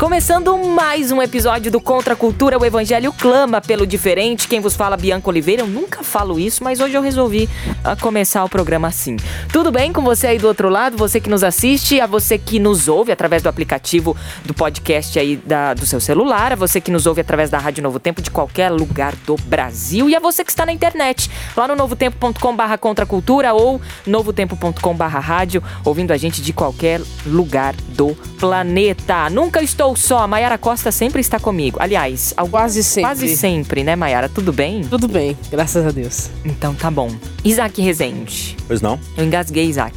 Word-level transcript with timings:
Começando 0.00 0.56
mais 0.56 1.12
um 1.12 1.20
episódio 1.20 1.70
do 1.70 1.78
Contra 1.78 2.14
a 2.14 2.16
Cultura, 2.16 2.58
o 2.58 2.64
Evangelho 2.64 3.12
clama 3.12 3.60
pelo 3.60 3.86
diferente. 3.86 4.48
Quem 4.48 4.58
vos 4.58 4.74
fala, 4.74 4.96
Bianca 4.96 5.28
Oliveira. 5.28 5.60
Eu 5.60 5.66
nunca 5.66 6.02
falo 6.02 6.40
isso, 6.40 6.64
mas 6.64 6.80
hoje 6.80 6.94
eu 6.94 7.02
resolvi 7.02 7.50
uh, 7.84 8.00
começar 8.00 8.42
o 8.42 8.48
programa 8.48 8.88
assim. 8.88 9.18
Tudo 9.52 9.70
bem 9.70 9.92
com 9.92 10.00
você 10.00 10.28
aí 10.28 10.38
do 10.38 10.48
outro 10.48 10.70
lado? 10.70 10.96
Você 10.96 11.20
que 11.20 11.28
nos 11.28 11.44
assiste, 11.44 12.00
a 12.00 12.06
você 12.06 12.38
que 12.38 12.58
nos 12.58 12.88
ouve 12.88 13.12
através 13.12 13.42
do 13.42 13.50
aplicativo 13.50 14.16
do 14.42 14.54
podcast 14.54 15.18
aí 15.18 15.36
da, 15.36 15.74
do 15.74 15.84
seu 15.84 16.00
celular, 16.00 16.54
a 16.54 16.56
você 16.56 16.80
que 16.80 16.90
nos 16.90 17.04
ouve 17.04 17.20
através 17.20 17.50
da 17.50 17.58
Rádio 17.58 17.82
Novo 17.82 18.00
Tempo 18.00 18.22
de 18.22 18.30
qualquer 18.30 18.70
lugar 18.70 19.14
do 19.26 19.36
Brasil 19.36 20.08
e 20.08 20.16
a 20.16 20.18
você 20.18 20.42
que 20.42 20.50
está 20.50 20.64
na 20.64 20.72
internet, 20.72 21.30
lá 21.54 21.68
no 21.68 21.76
novotempo.com/barra 21.76 22.78
contracultura 22.78 23.52
ou 23.52 23.78
novotempo.com/barra 24.06 25.20
rádio, 25.20 25.62
ouvindo 25.84 26.10
a 26.10 26.16
gente 26.16 26.40
de 26.40 26.54
qualquer 26.54 27.02
lugar 27.26 27.74
do 27.90 28.14
planeta. 28.38 29.28
Nunca 29.28 29.60
estou 29.60 29.89
estou 29.94 29.96
só, 29.96 30.18
a 30.24 30.26
Mayara 30.28 30.58
Costa 30.58 30.92
sempre 30.92 31.20
está 31.20 31.38
comigo. 31.38 31.78
Aliás, 31.80 32.34
quase 32.50 32.82
sempre. 32.82 33.08
Quase 33.10 33.36
sempre, 33.36 33.82
né, 33.82 33.96
Mayara? 33.96 34.28
Tudo 34.28 34.52
bem? 34.52 34.82
Tudo 34.84 35.08
bem, 35.08 35.36
graças 35.50 35.86
a 35.86 35.90
Deus. 35.90 36.30
Então 36.44 36.74
tá 36.74 36.90
bom. 36.90 37.10
Isaac 37.44 37.80
Rezende. 37.80 38.56
Pois 38.66 38.80
não? 38.80 38.98
Eu 39.16 39.24
engasguei, 39.24 39.64
Isaac. 39.64 39.96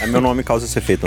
É 0.00 0.06
meu 0.06 0.20
nome 0.20 0.44
causa 0.44 0.66
esse 0.66 0.78
efeito. 0.78 1.06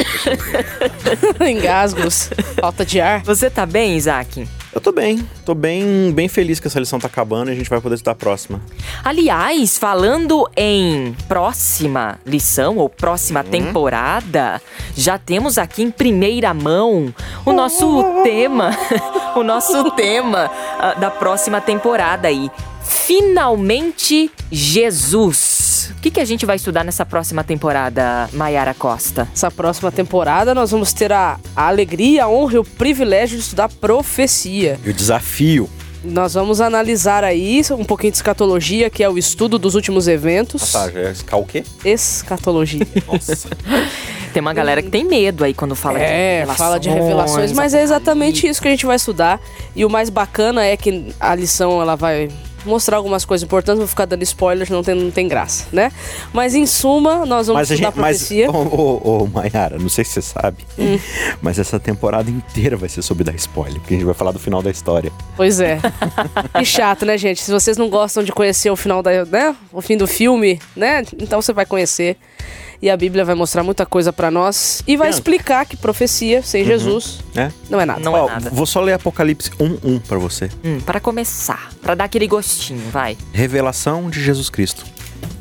Engasgos, 1.40 2.30
falta 2.59 2.86
de 2.86 3.00
ar. 3.00 3.22
Você 3.23 3.50
tá 3.50 3.66
bem, 3.66 3.95
Isaac? 3.95 4.48
Eu 4.73 4.80
tô 4.80 4.94
bem, 4.94 5.27
tô 5.45 5.53
bem, 5.53 6.14
bem 6.14 6.30
feliz 6.30 6.58
que 6.58 6.67
essa 6.67 6.80
lição 6.80 6.97
tá 6.97 7.08
acabando 7.08 7.50
e 7.50 7.52
a 7.52 7.55
gente 7.55 7.69
vai 7.69 7.81
poder 7.81 7.95
estudar 7.95 8.14
a 8.14 8.16
próxima. 8.16 8.61
Aliás, 9.03 9.78
falando 9.78 10.50
em 10.55 11.13
próxima 11.28 12.17
lição 12.25 12.78
ou 12.78 12.88
próxima 12.88 13.41
hum. 13.41 13.52
temporada, 13.52 14.61
já 14.95 15.17
temos 15.17 15.58
aqui 15.58 15.83
em 15.83 15.91
primeira 15.91 16.53
mão 16.53 17.13
o 17.45 17.52
nosso 17.52 18.02
tema, 18.23 18.72
o 19.36 19.44
nosso 19.44 19.91
tema 19.91 20.50
uh, 20.50 21.00
da 21.02 21.11
próxima 21.11 21.59
temporada 21.59 22.30
aí. 22.30 22.50
Finalmente 22.81 24.31
Jesus. 24.50 25.50
O 25.90 26.02
que, 26.02 26.12
que 26.12 26.20
a 26.20 26.26
gente 26.26 26.46
vai 26.46 26.56
estudar 26.56 26.84
nessa 26.84 27.06
próxima 27.06 27.44
temporada, 27.44 28.30
Maiara 28.34 28.74
Costa? 28.74 29.28
Essa 29.34 29.50
próxima 29.50 29.92
temporada 29.92 30.54
nós 30.54 30.72
vamos 30.72 30.94
ter 30.94 31.12
a, 31.12 31.40
a 31.56 31.68
alegria, 31.68 32.26
a 32.26 32.30
honra 32.30 32.56
e 32.56 32.58
o 32.60 32.64
privilégio 32.64 33.38
de 33.38 33.44
estudar 33.44 33.70
profecia. 33.70 34.80
E 34.86 34.90
o 34.90 34.94
desafio 34.94 35.70
nós 36.04 36.34
vamos 36.34 36.59
analisar 36.59 37.24
aí 37.24 37.62
um 37.72 37.86
pouquinho 37.86 38.12
de 38.12 38.18
escatologia, 38.18 38.90
que 38.90 39.04
é 39.04 39.09
o 39.09 39.18
estudo 39.18 39.59
dos 39.59 39.76
últimos 39.76 40.08
eventos. 40.08 40.76
Ah, 40.76 40.90
tá, 40.90 41.00
é 41.00 41.36
o 41.36 41.46
quê? 41.46 41.64
Escatologia. 41.86 42.88
Nossa. 43.08 43.50
Tem 44.34 44.42
uma 44.42 44.54
galera 44.54 44.82
que 44.82 44.90
tem 44.90 45.04
medo 45.04 45.44
aí 45.44 45.54
quando 45.54 45.76
fala 45.76 46.00
é, 46.00 46.02
de 46.02 46.40
revelações. 46.40 46.58
fala 46.58 46.80
de 46.80 46.90
revelações, 46.90 47.52
mas 47.52 47.74
é 47.74 47.84
exatamente 47.84 48.48
isso 48.48 48.62
que 48.62 48.68
a 48.68 48.72
gente 48.72 48.86
vai 48.86 48.96
estudar. 48.96 49.40
E 49.75 49.86
o 49.86 49.90
mais 49.90 50.09
bacana 50.09 50.66
é 50.66 50.75
que 50.75 51.14
a 51.20 51.36
lição 51.36 51.81
ela 51.81 51.96
vai 51.96 52.30
mostrar 52.66 52.97
algumas 52.97 53.25
coisas 53.25 53.44
importantes, 53.44 53.79
vou 53.79 53.88
ficar 53.88 54.05
dando 54.05 54.23
spoilers, 54.23 54.69
não 54.69 54.83
tem, 54.83 54.95
não 54.95 55.11
tem 55.11 55.27
graça, 55.27 55.67
né? 55.72 55.91
Mas 56.33 56.55
em 56.55 56.66
suma, 56.66 57.25
nós 57.25 57.47
vamos 57.47 57.61
mas 57.61 57.72
estudar 57.72 57.89
a, 57.89 57.91
gente, 57.91 57.99
profecia. 57.99 58.47
Mas, 58.51 58.55
ô, 58.55 58.69
oh, 58.72 59.01
oh, 59.03 59.27
Mayara, 59.27 59.77
não 59.77 59.89
sei 59.89 60.03
se 60.03 60.13
você 60.13 60.22
sabe, 60.22 60.66
hum. 60.77 60.99
mas 61.41 61.59
essa 61.59 61.79
temporada 61.79 62.29
inteira 62.29 62.77
vai 62.77 62.89
ser 62.89 63.01
sobre 63.01 63.23
dar 63.23 63.35
spoiler, 63.35 63.79
porque 63.79 63.94
a 63.94 63.97
gente 63.97 64.05
vai 64.05 64.16
falar 64.16 64.31
do 64.31 64.39
final 64.39 64.61
da 64.61 64.69
história. 64.72 65.11
Pois 65.35 65.59
é. 65.59 65.79
que 66.57 66.66
chato, 66.66 67.05
né, 67.05 67.17
gente? 67.17 67.41
Se 67.41 67.51
vocês 67.51 67.77
não 67.77 67.89
gostam 67.89 68.23
de 68.23 68.31
conhecer 68.31 68.69
o 68.69 68.75
final 68.75 69.01
da, 69.01 69.25
né? 69.25 69.55
O 69.72 69.81
fim 69.81 69.97
do 69.97 70.07
filme, 70.07 70.59
né? 70.75 71.03
Então 71.17 71.41
você 71.41 71.53
vai 71.53 71.66
conhecer 71.66 72.17
e 72.81 72.90
a 72.90 72.97
Bíblia 72.97 73.24
vai 73.24 73.36
mostrar 73.36 73.64
muita 73.64 73.86
coisa 73.86 74.12
para 74.12 74.31
nós 74.31 74.81
e 74.88 74.97
vai 74.97 75.09
explicar 75.09 75.66
que 75.66 75.78
profecia 75.78 76.42
sem 76.42 76.62
uhum. 76.62 76.68
Jesus 76.68 77.19
é? 77.36 77.52
não 77.69 77.80
é 77.80 77.86
nada. 77.86 78.00
Não 78.00 78.18
é 78.18 78.25
nada. 78.25 78.50
Vou 78.50 78.66
só 78.66 78.81
ler 78.81 78.94
Apocalipse 78.94 79.52
1:1 79.52 80.02
para 80.02 80.18
você. 80.18 80.50
Hum, 80.64 80.80
para 80.81 81.00
começar, 81.00 81.72
para 81.81 81.96
dar 81.96 82.06
aquele 82.06 82.28
gostinho, 82.28 82.90
vai. 82.91 83.18
Revelação 83.31 84.09
de 84.09 84.22
Jesus 84.22 84.50
Cristo. 84.50 84.86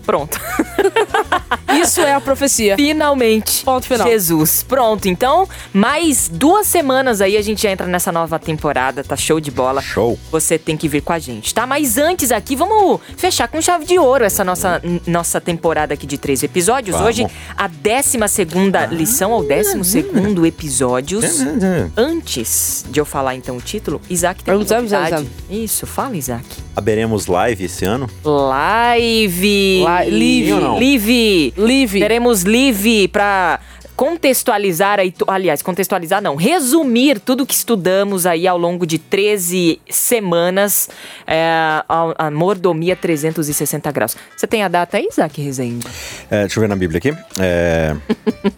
Pronto. 0.04 0.38
Isso 1.78 2.00
é 2.00 2.12
a 2.14 2.20
profecia. 2.20 2.76
Finalmente. 2.76 3.64
Ponto 3.64 3.86
final. 3.86 4.06
Jesus. 4.06 4.62
Pronto. 4.62 5.08
Então, 5.08 5.48
mais 5.72 6.28
duas 6.28 6.66
semanas 6.66 7.20
aí 7.20 7.36
a 7.36 7.42
gente 7.42 7.62
já 7.62 7.70
entra 7.70 7.86
nessa 7.86 8.10
nova 8.12 8.38
temporada. 8.38 9.02
Tá 9.04 9.16
show 9.16 9.40
de 9.40 9.50
bola. 9.50 9.80
Show. 9.80 10.18
Você 10.30 10.58
tem 10.58 10.76
que 10.76 10.88
vir 10.88 11.02
com 11.02 11.12
a 11.12 11.18
gente, 11.18 11.54
tá? 11.54 11.66
Mas 11.66 11.98
antes 11.98 12.30
aqui, 12.30 12.56
vamos 12.56 13.00
fechar 13.16 13.48
com 13.48 13.60
chave 13.60 13.84
de 13.84 13.98
ouro 13.98 14.24
essa 14.24 14.44
nossa, 14.44 14.82
nossa 15.06 15.40
temporada 15.40 15.94
aqui 15.94 16.06
de 16.06 16.18
três 16.18 16.42
episódios. 16.42 16.96
Vamos. 16.96 17.08
Hoje, 17.10 17.26
a 17.56 17.68
décima 17.68 18.28
segunda 18.28 18.86
lição, 18.86 19.32
ou 19.32 19.44
décimo 19.44 19.84
segundo 19.84 20.46
episódios. 20.46 21.40
Antes 21.96 22.84
de 22.88 23.00
eu 23.00 23.04
falar 23.04 23.34
então 23.34 23.56
o 23.56 23.60
título, 23.60 24.00
Isaac 24.08 24.42
tem 24.42 24.54
uma 24.54 24.64
novidade. 24.64 25.28
Isso, 25.48 25.86
fala, 25.86 26.16
Isaac. 26.16 26.46
Haveremos 26.74 27.26
live 27.26 27.64
esse 27.64 27.84
ano? 27.84 28.08
Live! 28.24 29.82
live! 29.84 30.52
Live! 30.52 31.54
Live! 31.56 32.00
Teremos 32.00 32.44
live 32.44 33.08
pra 33.08 33.60
contextualizar 34.00 34.98
aí, 34.98 35.12
aliás, 35.26 35.60
contextualizar 35.60 36.22
não, 36.22 36.34
resumir 36.34 37.20
tudo 37.20 37.44
que 37.44 37.52
estudamos 37.52 38.24
aí 38.24 38.46
ao 38.46 38.56
longo 38.56 38.86
de 38.86 38.98
13 38.98 39.78
semanas, 39.90 40.88
é, 41.26 41.50
a, 41.86 42.14
a 42.16 42.30
mordomia 42.30 42.96
360 42.96 43.92
graus. 43.92 44.16
Você 44.34 44.46
tem 44.46 44.62
a 44.62 44.68
data 44.68 44.96
aí, 44.96 45.06
Isaac 45.06 45.42
Rezende? 45.42 45.86
É, 46.30 46.40
deixa 46.40 46.58
eu 46.58 46.62
ver 46.62 46.68
na 46.68 46.76
Bíblia 46.76 46.96
aqui. 46.96 47.14
É... 47.38 47.94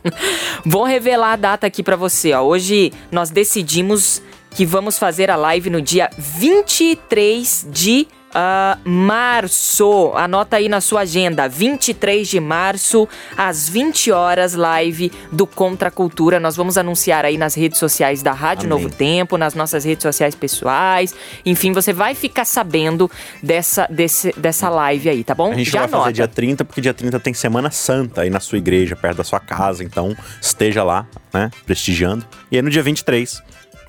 Vou 0.64 0.84
revelar 0.84 1.32
a 1.32 1.36
data 1.36 1.66
aqui 1.66 1.82
para 1.82 1.96
você, 1.96 2.32
ó. 2.32 2.42
Hoje 2.42 2.92
nós 3.10 3.28
decidimos 3.28 4.22
que 4.54 4.66
vamos 4.66 4.98
fazer 4.98 5.30
a 5.30 5.36
live 5.36 5.70
no 5.70 5.80
dia 5.80 6.10
23 6.18 7.66
de 7.70 8.06
uh, 8.32 8.88
março. 8.88 10.12
Anota 10.14 10.56
aí 10.56 10.68
na 10.68 10.80
sua 10.80 11.00
agenda, 11.00 11.48
23 11.48 12.28
de 12.28 12.40
março, 12.40 13.08
às 13.36 13.68
20 13.68 14.10
horas, 14.10 14.54
live 14.54 15.12
do 15.30 15.46
Contra 15.46 15.88
a 15.88 15.90
Cultura. 15.90 16.40
Nós 16.40 16.56
vamos 16.56 16.76
anunciar 16.76 17.24
aí 17.24 17.38
nas 17.38 17.54
redes 17.54 17.78
sociais 17.78 18.22
da 18.22 18.32
Rádio 18.32 18.66
Amém. 18.66 18.82
Novo 18.82 18.94
Tempo, 18.94 19.36
nas 19.36 19.54
nossas 19.54 19.84
redes 19.84 20.02
sociais 20.02 20.34
pessoais. 20.34 21.14
Enfim, 21.44 21.72
você 21.72 21.92
vai 21.92 22.14
ficar 22.14 22.44
sabendo 22.44 23.10
dessa, 23.42 23.86
desse, 23.90 24.32
dessa 24.36 24.68
live 24.68 25.08
aí, 25.08 25.24
tá 25.24 25.34
bom? 25.34 25.52
A 25.52 25.54
gente 25.54 25.70
Já 25.70 25.80
vai 25.80 25.88
anota. 25.88 26.04
fazer 26.04 26.12
dia 26.14 26.28
30, 26.28 26.64
porque 26.64 26.80
dia 26.80 26.94
30 26.94 27.20
tem 27.20 27.34
Semana 27.34 27.70
Santa 27.70 28.22
aí 28.22 28.30
na 28.30 28.40
sua 28.40 28.58
igreja, 28.58 28.96
perto 28.96 29.18
da 29.18 29.24
sua 29.24 29.40
casa. 29.40 29.84
Então, 29.84 30.16
esteja 30.40 30.82
lá, 30.84 31.06
né, 31.32 31.50
prestigiando. 31.66 32.24
E 32.50 32.56
aí 32.56 32.62
no 32.62 32.70
dia 32.70 32.82
23 32.82 33.42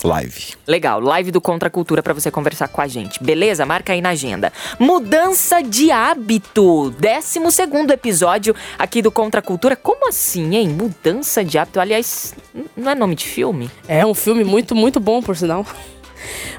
live. 0.04 0.54
Legal, 0.66 1.00
live 1.00 1.30
do 1.30 1.40
Contra 1.40 1.70
Cultura 1.70 2.02
para 2.02 2.12
você 2.12 2.30
conversar 2.30 2.68
com 2.68 2.80
a 2.80 2.86
gente. 2.86 3.22
Beleza? 3.22 3.64
Marca 3.64 3.92
aí 3.92 4.00
na 4.00 4.10
agenda. 4.10 4.52
Mudança 4.78 5.62
de 5.62 5.90
hábito. 5.90 6.90
12 6.90 7.50
segundo 7.50 7.90
episódio 7.90 8.54
aqui 8.78 9.00
do 9.00 9.10
Contra 9.10 9.40
Cultura. 9.40 9.76
Como 9.76 10.08
assim, 10.08 10.56
hein? 10.56 10.68
Mudança 10.68 11.44
de 11.44 11.58
hábito. 11.58 11.80
Aliás, 11.80 12.34
não 12.76 12.90
é 12.90 12.94
nome 12.94 13.14
de 13.14 13.26
filme? 13.26 13.70
É 13.88 14.04
um 14.04 14.14
filme 14.14 14.44
muito, 14.44 14.74
muito 14.74 15.00
bom, 15.00 15.22
por 15.22 15.36
sinal 15.36 15.64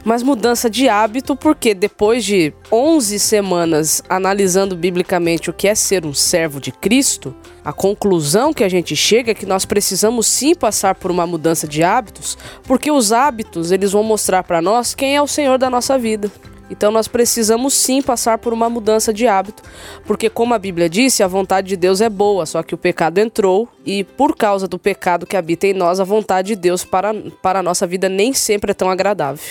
mas 0.04 0.24
mudança 0.24 0.70
de 0.70 0.88
hábito, 0.90 1.36
porque 1.36 1.74
depois 1.74 2.24
de 2.24 2.54
11 2.72 3.20
semanas 3.20 4.02
analisando 4.10 4.76
biblicamente 4.76 5.50
o 5.50 5.54
que 5.54 5.68
é 5.68 5.76
ser 5.76 6.06
um 6.06 6.14
servo 6.14 6.60
de 6.60 6.72
Cristo, 6.72 7.36
a 7.64 7.74
conclusão 7.74 8.54
que 8.54 8.64
a 8.64 8.70
gente 8.70 8.96
chega 8.96 9.32
é 9.32 9.36
que 9.36 9.46
nós 9.46 9.66
precisamos 9.66 10.28
sim 10.28 10.54
passar 10.54 10.96
por 10.96 11.10
uma 11.10 11.26
mudança 11.26 11.68
de 11.68 11.84
hábitos, 11.84 12.38
porque 12.64 12.92
os 12.92 13.12
hábitos 13.12 13.72
eles 13.72 13.92
vão 13.92 14.04
mostrar 14.04 14.44
para 14.44 14.62
nós 14.62 14.94
quem 14.94 15.16
é 15.16 15.22
o 15.22 15.28
Senhor 15.28 15.58
da 15.58 15.70
nossa 15.70 15.98
vida. 15.98 16.32
Então 16.70 16.92
nós 16.92 17.08
precisamos 17.08 17.74
sim 17.74 18.02
passar 18.02 18.38
por 18.38 18.54
uma 18.54 18.70
mudança 18.70 19.14
de 19.14 19.28
hábito, 19.28 19.64
porque 20.06 20.30
como 20.30 20.54
a 20.54 20.60
Bíblia 20.60 20.90
disse, 20.90 21.22
a 21.22 21.28
vontade 21.28 21.68
de 21.68 21.78
Deus 21.78 22.02
é 22.02 22.10
boa, 22.10 22.46
só 22.46 22.64
que 22.64 22.74
o 22.74 22.78
pecado 22.78 23.20
entrou 23.20 23.68
e 23.86 24.04
por 24.04 24.36
causa 24.36 24.68
do 24.68 24.80
pecado 24.80 25.26
que 25.26 25.38
habita 25.38 25.68
em 25.68 25.74
nós, 25.74 26.00
a 26.00 26.04
vontade 26.04 26.50
de 26.50 26.56
Deus 26.56 26.84
para, 26.84 27.14
para 27.42 27.60
a 27.60 27.64
nossa 27.64 27.86
vida 27.86 28.10
nem 28.10 28.34
sempre 28.34 28.72
é 28.72 28.74
tão 28.74 28.90
agradável. 28.90 29.44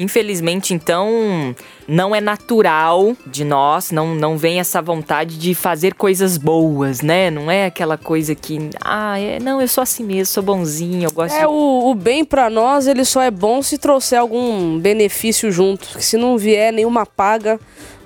Infelizmente, 0.00 0.72
então, 0.72 1.54
não 1.86 2.16
é 2.16 2.22
natural 2.22 3.14
de 3.26 3.44
nós, 3.44 3.90
não, 3.90 4.14
não 4.14 4.38
vem 4.38 4.58
essa 4.58 4.80
vontade 4.80 5.36
de 5.36 5.54
fazer 5.54 5.92
coisas 5.92 6.38
boas, 6.38 7.02
né? 7.02 7.30
Não 7.30 7.50
é 7.50 7.66
aquela 7.66 7.98
coisa 7.98 8.34
que, 8.34 8.70
ah, 8.80 9.20
é, 9.20 9.38
não, 9.38 9.60
eu 9.60 9.68
sou 9.68 9.82
assim 9.82 10.02
mesmo, 10.02 10.32
sou 10.32 10.42
bonzinho, 10.42 11.04
eu 11.04 11.12
gosto 11.12 11.34
É, 11.34 11.40
de... 11.40 11.46
o, 11.46 11.90
o 11.90 11.94
bem 11.94 12.24
pra 12.24 12.48
nós, 12.48 12.86
ele 12.86 13.04
só 13.04 13.20
é 13.20 13.30
bom 13.30 13.60
se 13.60 13.76
trouxer 13.76 14.18
algum 14.18 14.78
benefício 14.78 15.52
junto. 15.52 15.86
Se 16.00 16.16
não 16.16 16.38
vier 16.38 16.72
nenhuma 16.72 17.04
paga, 17.04 17.60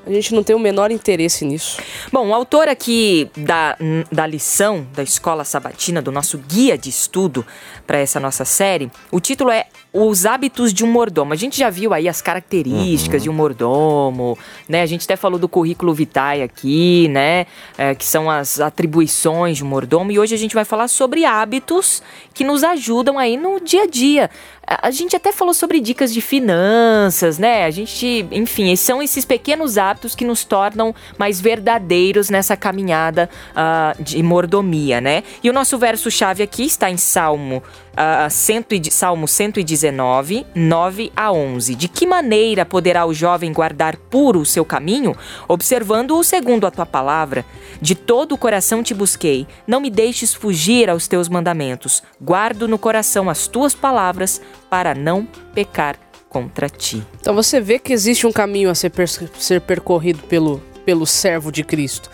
a 0.05 0.11
gente 0.11 0.35
não 0.35 0.43
tem 0.43 0.57
o 0.57 0.59
menor 0.59 0.91
interesse 0.91 1.45
nisso. 1.45 1.81
Bom, 2.13 2.29
o 2.29 2.35
autor 2.35 2.69
aqui 2.69 3.31
da, 3.37 3.77
da 4.11 4.27
lição 4.27 4.85
da 4.93 5.05
Escola 5.05 5.45
Sabatina, 5.45 6.03
do 6.03 6.11
nosso 6.11 6.39
guia 6.39 6.77
de 6.77 6.91
estudo 6.91 7.47
para 7.87 7.99
essa 7.99 8.19
nossa 8.19 8.45
série, 8.45 8.91
o 9.13 9.21
título 9.21 9.51
é 9.51 9.67
Os 9.95 10.27
Hábitos 10.27 10.73
de 10.73 10.85
um 10.85 10.89
Mordomo. 10.89 11.33
A 11.33 11.37
gente 11.37 11.59
já 11.59 11.71
viu 11.71 11.95
aí 11.95 12.09
as 12.09 12.21
características 12.21 13.23
de 13.23 13.31
um 13.31 13.33
mordomo, 13.33 14.37
né? 14.69 14.83
A 14.83 14.87
gente 14.87 15.05
até 15.05 15.17
falou 15.17 15.39
do 15.39 15.49
currículo 15.49 15.95
vitae 15.95 16.43
aqui, 16.43 17.09
né? 17.09 17.47
É, 17.79 17.95
que 17.95 18.05
são 18.05 18.31
as 18.31 18.61
atribuições 18.61 19.57
de 19.57 19.65
um 19.65 19.67
mordomo. 19.67 20.11
E 20.11 20.19
hoje 20.19 20.35
a 20.35 20.39
gente 20.39 20.55
vai 20.55 20.65
falar 20.65 20.89
sobre 20.89 21.25
hábitos 21.25 22.03
que 22.33 22.45
nos 22.45 22.63
ajudam 22.65 23.19
aí 23.19 23.37
no 23.37 23.61
dia 23.61 23.85
a 23.85 23.87
dia. 23.87 24.31
A 24.67 24.85
a 24.85 24.91
gente 24.91 25.17
até 25.17 25.33
falou 25.33 25.55
sobre 25.55 25.81
dicas 25.81 26.13
de 26.13 26.21
finanças, 26.21 27.39
né? 27.39 27.65
A 27.65 27.71
gente, 27.71 28.27
enfim, 28.31 28.77
são 28.77 29.03
esses 29.03 29.25
pequenos 29.25 29.79
hábitos 29.79 30.15
que 30.15 30.25
nos 30.25 30.45
tornam 30.45 30.95
mais 31.17 31.41
verdadeiros 31.41 32.29
nessa 32.29 32.57
caminhada 32.57 33.31
ah, 33.57 33.95
de 33.99 34.23
mordomia, 34.23 35.01
né? 35.01 35.23
E 35.43 35.49
o 35.49 35.53
nosso 35.53 35.79
verso-chave 35.79 36.43
aqui 36.43 36.65
está 36.65 36.91
em 36.91 36.97
Salmo, 36.97 37.63
ah, 37.97 38.29
cento 38.31 38.75
e 38.75 38.91
Salmo 38.91 39.27
119, 39.27 40.47
9 40.55 41.13
a 41.17 41.33
11. 41.33 41.75
De 41.75 41.89
que 41.89 42.07
maneira 42.07 42.65
poderá 42.65 43.07
o 43.07 43.15
jovem 43.15 43.53
guardar 43.53 43.97
puro 43.97 44.41
o 44.41 44.47
seu 44.47 44.65
caminho? 44.65 45.17
Observando-o 45.49 46.23
segundo 46.23 46.67
a 46.67 46.71
tua 46.71 46.87
palavra. 46.87 47.45
De 47.81 47.95
todo 47.95 48.33
o 48.33 48.39
coração 48.39 48.83
te 48.83 48.95
busquei. 48.95 49.47
Não 49.67 49.81
me 49.81 49.91
deixes 49.91 50.33
fugir 50.35 50.89
aos 50.91 51.07
teus 51.09 51.29
mandamentos. 51.29 52.03
Guardo 52.21 52.69
no 52.69 52.79
coração 52.79 53.29
as 53.31 53.47
tuas 53.47 53.75
palavras 53.75 54.41
para 54.71 54.95
não 54.95 55.27
pecar 55.55 55.97
contra 56.29 56.69
ti. 56.69 57.03
Então 57.21 57.35
você 57.35 57.61
vê 57.61 57.79
que 57.79 57.93
existe 57.93 58.27
um 58.27 58.33
caminho 58.33 58.69
a 58.69 58.75
ser, 58.75 58.91
per- 58.91 59.09
ser 59.09 59.61
percorrido 59.61 60.19
pelo, 60.25 60.61
pelo 60.85 61.07
servo 61.07 61.51
de 61.51 61.63
Cristo. 61.65 62.11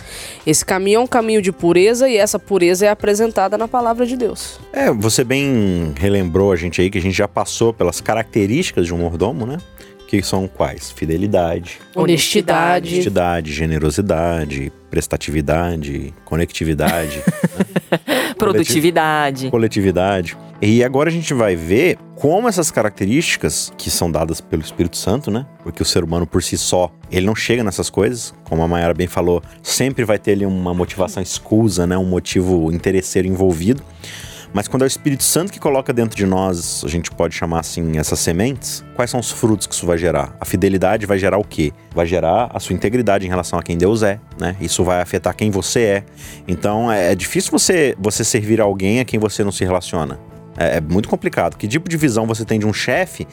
Esse 0.47 0.65
caminho 0.65 0.97
é 0.97 1.01
um 1.01 1.07
caminho 1.07 1.43
de 1.43 1.53
pureza 1.53 2.09
e 2.09 2.17
essa 2.17 2.39
pureza 2.39 2.87
é 2.87 2.89
apresentada 2.89 3.59
na 3.59 3.67
palavra 3.69 4.07
de 4.07 4.17
Deus. 4.17 4.59
É, 4.73 4.91
você 4.93 5.25
bem 5.25 5.93
relembrou 5.99 6.53
a 6.53 6.57
gente 6.57 6.81
aí 6.81 6.91
que 6.91 6.99
a 6.99 7.03
gente 7.03 7.17
já 7.17 7.29
passou 7.29 7.73
pelas 7.73 8.01
características 8.01 8.87
de 8.87 8.95
um 8.95 8.99
mordomo, 8.99 9.47
né? 9.47 9.59
Que 10.09 10.23
são 10.23 10.49
quais? 10.49 10.91
Fidelidade, 10.91 11.79
Honestidade. 11.95 12.95
honestidade, 12.95 13.53
generosidade, 13.53 14.73
prestatividade, 14.91 16.13
conectividade, 16.25 17.23
Produtividade. 18.37 19.51
coletividade. 19.51 20.37
E 20.63 20.85
agora 20.85 21.09
a 21.09 21.13
gente 21.13 21.33
vai 21.33 21.57
ver 21.57 21.97
como 22.17 22.47
essas 22.47 22.71
características 22.71 23.73
que 23.79 23.91
são 23.91 24.13
dadas 24.13 24.43
pelo 24.43 24.61
Espírito 24.61 24.99
Santo, 24.99 25.31
né? 25.31 25.47
Porque 25.63 25.81
o 25.81 25.87
ser 25.87 26.05
humano 26.05 26.27
por 26.27 26.43
si 26.43 26.59
só, 26.59 26.93
ele 27.11 27.25
não 27.25 27.35
chega 27.35 27.65
nessas 27.65 27.89
coisas, 27.89 28.35
como 28.45 28.63
a 28.63 28.69
Mayara 28.69 28.93
bem 28.93 29.07
falou, 29.07 29.43
sempre 29.63 30.05
vai 30.05 30.19
ter 30.19 30.33
ali 30.33 30.45
uma 30.45 30.75
motivação 30.75 31.23
escusa, 31.23 31.87
né? 31.87 31.97
Um 31.97 32.05
motivo 32.05 32.71
interesseiro 32.71 33.27
envolvido. 33.27 33.83
Mas 34.53 34.69
quando 34.69 34.83
é 34.83 34.85
o 34.85 34.87
Espírito 34.87 35.23
Santo 35.23 35.51
que 35.51 35.59
coloca 35.59 35.95
dentro 35.95 36.15
de 36.15 36.27
nós, 36.27 36.83
a 36.85 36.89
gente 36.89 37.11
pode 37.11 37.35
chamar 37.35 37.61
assim 37.61 37.97
essas 37.97 38.19
sementes, 38.19 38.85
quais 38.95 39.11
são 39.11 39.21
os 39.21 39.31
frutos 39.31 39.67
que 39.67 39.73
isso 39.73 39.87
vai 39.87 39.97
gerar? 39.97 40.37
A 40.39 40.45
fidelidade 40.45 41.07
vai 41.07 41.19
gerar 41.19 41.39
o 41.39 41.45
quê? 41.45 41.73
Vai 41.95 42.05
gerar 42.05 42.51
a 42.53 42.61
sua 42.61 42.75
integridade 42.75 43.25
em 43.25 43.31
relação 43.31 43.59
a 43.59 43.63
quem 43.63 43.79
Deus 43.79 44.03
é, 44.03 44.21
né? 44.39 44.57
Isso 44.61 44.85
vai 44.85 45.01
afetar 45.01 45.35
quem 45.35 45.51
você 45.51 45.81
é. 45.81 46.05
Então 46.47 46.93
é, 46.93 47.13
é 47.13 47.15
difícil 47.15 47.51
você, 47.51 47.95
você 47.99 48.25
servir 48.25 48.61
alguém 48.61 49.01
a 49.01 49.07
quem 49.07 49.19
você 49.19 49.43
não 49.43 49.53
se 49.53 49.65
relaciona. 49.65 50.19
É, 50.61 50.77
é 50.77 50.81
muito 50.81 51.09
complicado. 51.09 51.57
Que 51.57 51.67
tipo 51.67 51.89
de 51.89 51.97
visão 51.97 52.27
você 52.27 52.45
tem 52.45 52.59
de 52.59 52.67
um 52.67 52.73
chefe 52.73 53.27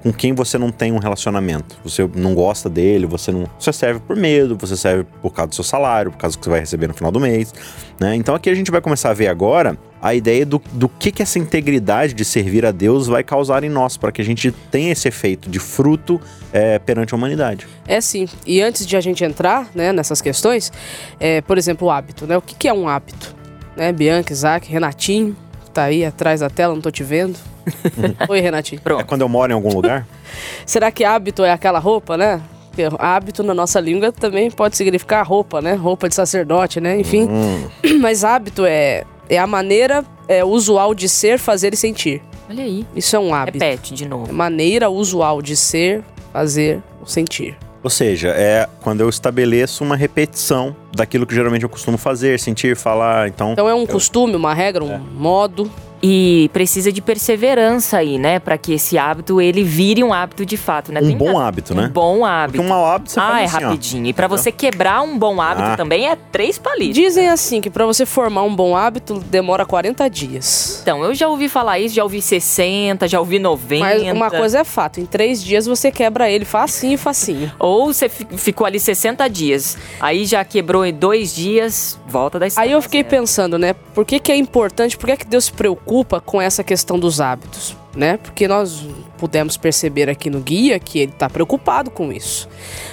com 0.00 0.12
quem 0.12 0.32
você 0.32 0.56
não 0.56 0.70
tem 0.70 0.92
um 0.92 0.98
relacionamento? 0.98 1.76
Você 1.82 2.08
não 2.14 2.32
gosta 2.34 2.70
dele, 2.70 3.04
você 3.04 3.32
não. 3.32 3.50
Você 3.58 3.72
serve 3.72 3.98
por 4.00 4.16
medo, 4.16 4.56
você 4.56 4.76
serve 4.76 5.04
por 5.20 5.32
causa 5.32 5.48
do 5.48 5.54
seu 5.56 5.64
salário, 5.64 6.12
por 6.12 6.18
causa 6.18 6.36
do 6.36 6.38
que 6.38 6.44
você 6.44 6.50
vai 6.50 6.60
receber 6.60 6.86
no 6.86 6.94
final 6.94 7.10
do 7.10 7.18
mês. 7.18 7.52
Né? 7.98 8.14
Então 8.14 8.32
aqui 8.32 8.48
a 8.48 8.54
gente 8.54 8.70
vai 8.70 8.80
começar 8.80 9.10
a 9.10 9.12
ver 9.12 9.26
agora 9.26 9.76
a 10.00 10.14
ideia 10.14 10.46
do, 10.46 10.62
do 10.72 10.88
que, 10.88 11.10
que 11.10 11.20
essa 11.20 11.40
integridade 11.40 12.14
de 12.14 12.24
servir 12.24 12.64
a 12.64 12.70
Deus 12.70 13.08
vai 13.08 13.24
causar 13.24 13.64
em 13.64 13.68
nós, 13.68 13.96
para 13.96 14.12
que 14.12 14.22
a 14.22 14.24
gente 14.24 14.52
tenha 14.70 14.92
esse 14.92 15.08
efeito 15.08 15.50
de 15.50 15.58
fruto 15.58 16.20
é, 16.52 16.78
perante 16.78 17.12
a 17.12 17.16
humanidade. 17.16 17.66
É 17.84 18.00
sim. 18.00 18.28
E 18.46 18.62
antes 18.62 18.86
de 18.86 18.96
a 18.96 19.00
gente 19.00 19.24
entrar 19.24 19.68
né, 19.74 19.92
nessas 19.92 20.20
questões, 20.20 20.70
é, 21.18 21.40
por 21.40 21.58
exemplo, 21.58 21.88
o 21.88 21.90
hábito. 21.90 22.28
Né? 22.28 22.36
O 22.36 22.42
que, 22.42 22.54
que 22.54 22.68
é 22.68 22.72
um 22.72 22.86
hábito? 22.86 23.34
Né? 23.76 23.90
Bianca, 23.90 24.32
Isaac, 24.32 24.70
Renatinho, 24.70 25.36
tá 25.68 25.84
aí 25.84 26.04
atrás 26.04 26.40
da 26.40 26.50
tela, 26.50 26.74
não 26.74 26.80
tô 26.80 26.90
te 26.90 27.02
vendo. 27.02 27.38
Oi, 28.28 28.40
Renatinho. 28.40 28.80
É 28.80 28.82
Pronto. 28.82 29.06
quando 29.06 29.20
eu 29.22 29.28
moro 29.28 29.52
em 29.52 29.54
algum 29.54 29.72
lugar? 29.74 30.06
Será 30.66 30.90
que 30.90 31.04
hábito 31.04 31.44
é 31.44 31.52
aquela 31.52 31.78
roupa, 31.78 32.16
né? 32.16 32.40
Porque 32.70 32.82
hábito 32.98 33.42
na 33.42 33.52
nossa 33.54 33.80
língua 33.80 34.12
também 34.12 34.50
pode 34.50 34.76
significar 34.76 35.26
roupa, 35.26 35.60
né? 35.60 35.74
Roupa 35.74 36.08
de 36.08 36.14
sacerdote, 36.14 36.80
né? 36.80 36.98
Enfim. 37.00 37.28
Mas 38.00 38.24
hábito 38.24 38.64
é, 38.64 39.04
é 39.28 39.38
a 39.38 39.46
maneira 39.46 40.04
é, 40.28 40.44
usual 40.44 40.94
de 40.94 41.08
ser, 41.08 41.38
fazer 41.38 41.74
e 41.74 41.76
sentir. 41.76 42.22
Olha 42.48 42.62
aí. 42.64 42.86
Isso 42.94 43.14
é 43.14 43.18
um 43.18 43.34
hábito. 43.34 43.58
Repete 43.58 43.94
de 43.94 44.04
É 44.04 44.08
novo. 44.08 44.32
maneira 44.32 44.88
usual 44.88 45.42
de 45.42 45.56
ser, 45.56 46.02
fazer 46.32 46.80
ou 47.00 47.06
sentir. 47.06 47.56
Ou 47.82 47.90
seja, 47.90 48.28
é 48.30 48.68
quando 48.82 49.00
eu 49.00 49.08
estabeleço 49.08 49.84
uma 49.84 49.96
repetição 49.96 50.74
daquilo 50.94 51.26
que 51.26 51.34
geralmente 51.34 51.62
eu 51.62 51.68
costumo 51.68 51.96
fazer, 51.96 52.38
sentir, 52.40 52.76
falar. 52.76 53.28
Então, 53.28 53.52
Então 53.52 53.68
é 53.68 53.74
um 53.74 53.86
costume, 53.86 54.34
uma 54.34 54.52
regra, 54.52 54.82
um 54.84 54.98
modo. 54.98 55.70
E 56.02 56.48
precisa 56.52 56.92
de 56.92 57.00
perseverança 57.02 57.98
aí, 57.98 58.18
né? 58.18 58.38
Pra 58.38 58.56
que 58.56 58.72
esse 58.72 58.96
hábito 58.96 59.40
ele 59.40 59.62
vire 59.64 60.02
um 60.04 60.12
hábito 60.12 60.46
de 60.46 60.56
fato, 60.56 60.92
né? 60.92 61.00
um 61.00 61.06
Tem 61.08 61.16
bom 61.16 61.38
a- 61.38 61.46
hábito, 61.48 61.72
Um 61.72 61.76
né? 61.76 61.88
bom 61.92 62.24
hábito. 62.24 62.56
Porque 62.58 62.66
um 62.66 62.68
mau 62.68 62.86
hábito 62.86 63.10
você 63.12 63.20
ah, 63.20 63.28
faz 63.30 63.40
é 63.52 63.56
assim, 63.56 63.64
ó. 63.64 63.68
rapidinho. 63.68 64.06
E 64.06 64.12
pra 64.12 64.28
você 64.28 64.52
quebrar 64.52 65.02
um 65.02 65.18
bom 65.18 65.40
hábito 65.40 65.68
Ah. 65.70 65.76
também 65.76 66.08
é 66.08 66.16
três 66.30 66.56
palitos. 66.58 66.94
Dizem 66.94 67.28
assim 67.28 67.60
que 67.60 67.68
pra 67.70 67.84
você 67.84 68.06
formar 68.06 68.42
um 68.44 68.54
bom 68.54 68.76
hábito 68.76 69.18
demora 69.28 69.66
40 69.66 70.08
dias. 70.08 70.78
Então, 70.82 71.02
eu 71.04 71.14
já 71.14 71.26
ouvi 71.28 71.48
falar 71.48 71.78
isso, 71.80 71.94
já 71.96 72.02
ouvi 72.04 72.22
60, 72.22 73.08
já 73.08 73.18
ouvi 73.18 73.38
90. 73.38 73.84
Mas 73.84 74.02
uma 74.12 74.30
coisa 74.30 74.60
é 74.60 74.64
fato, 74.64 75.00
em 75.00 75.06
três 75.06 75.42
dias 75.42 75.66
você 75.66 75.90
quebra 75.90 76.30
ele 76.30 76.44
facinho, 76.44 76.96
facinho. 76.96 77.50
Ou 77.58 77.92
você 77.92 78.08
fi- 78.08 78.26
ficou 78.36 78.66
ali 78.66 78.78
60 78.78 79.28
dias, 79.28 79.76
aí 80.00 80.24
já 80.26 80.44
quebrou 80.44 80.84
em 80.86 80.92
dois 80.94 81.34
dias, 81.34 81.98
volta 82.06 82.38
da 82.38 82.46
Aí 82.56 82.72
eu 82.72 82.80
fiquei 82.80 83.02
pensando, 83.04 83.58
né? 83.58 83.74
Por 83.94 84.04
que, 84.04 84.18
que 84.20 84.30
é 84.32 84.36
importante, 84.36 84.96
por 84.96 85.06
que, 85.06 85.16
que 85.18 85.26
Deus 85.26 85.46
se 85.46 85.52
preocupa 85.52 85.87
com 86.24 86.40
essa 86.40 86.62
questão 86.62 86.98
dos 86.98 87.20
hábitos? 87.20 87.76
Né? 87.96 88.16
Porque 88.18 88.46
nós 88.46 88.86
pudemos 89.16 89.56
perceber 89.56 90.08
aqui 90.08 90.30
no 90.30 90.38
guia 90.38 90.78
que 90.78 91.00
ele 91.00 91.10
está 91.10 91.28
preocupado 91.28 91.90
com 91.90 92.12
isso. 92.12 92.48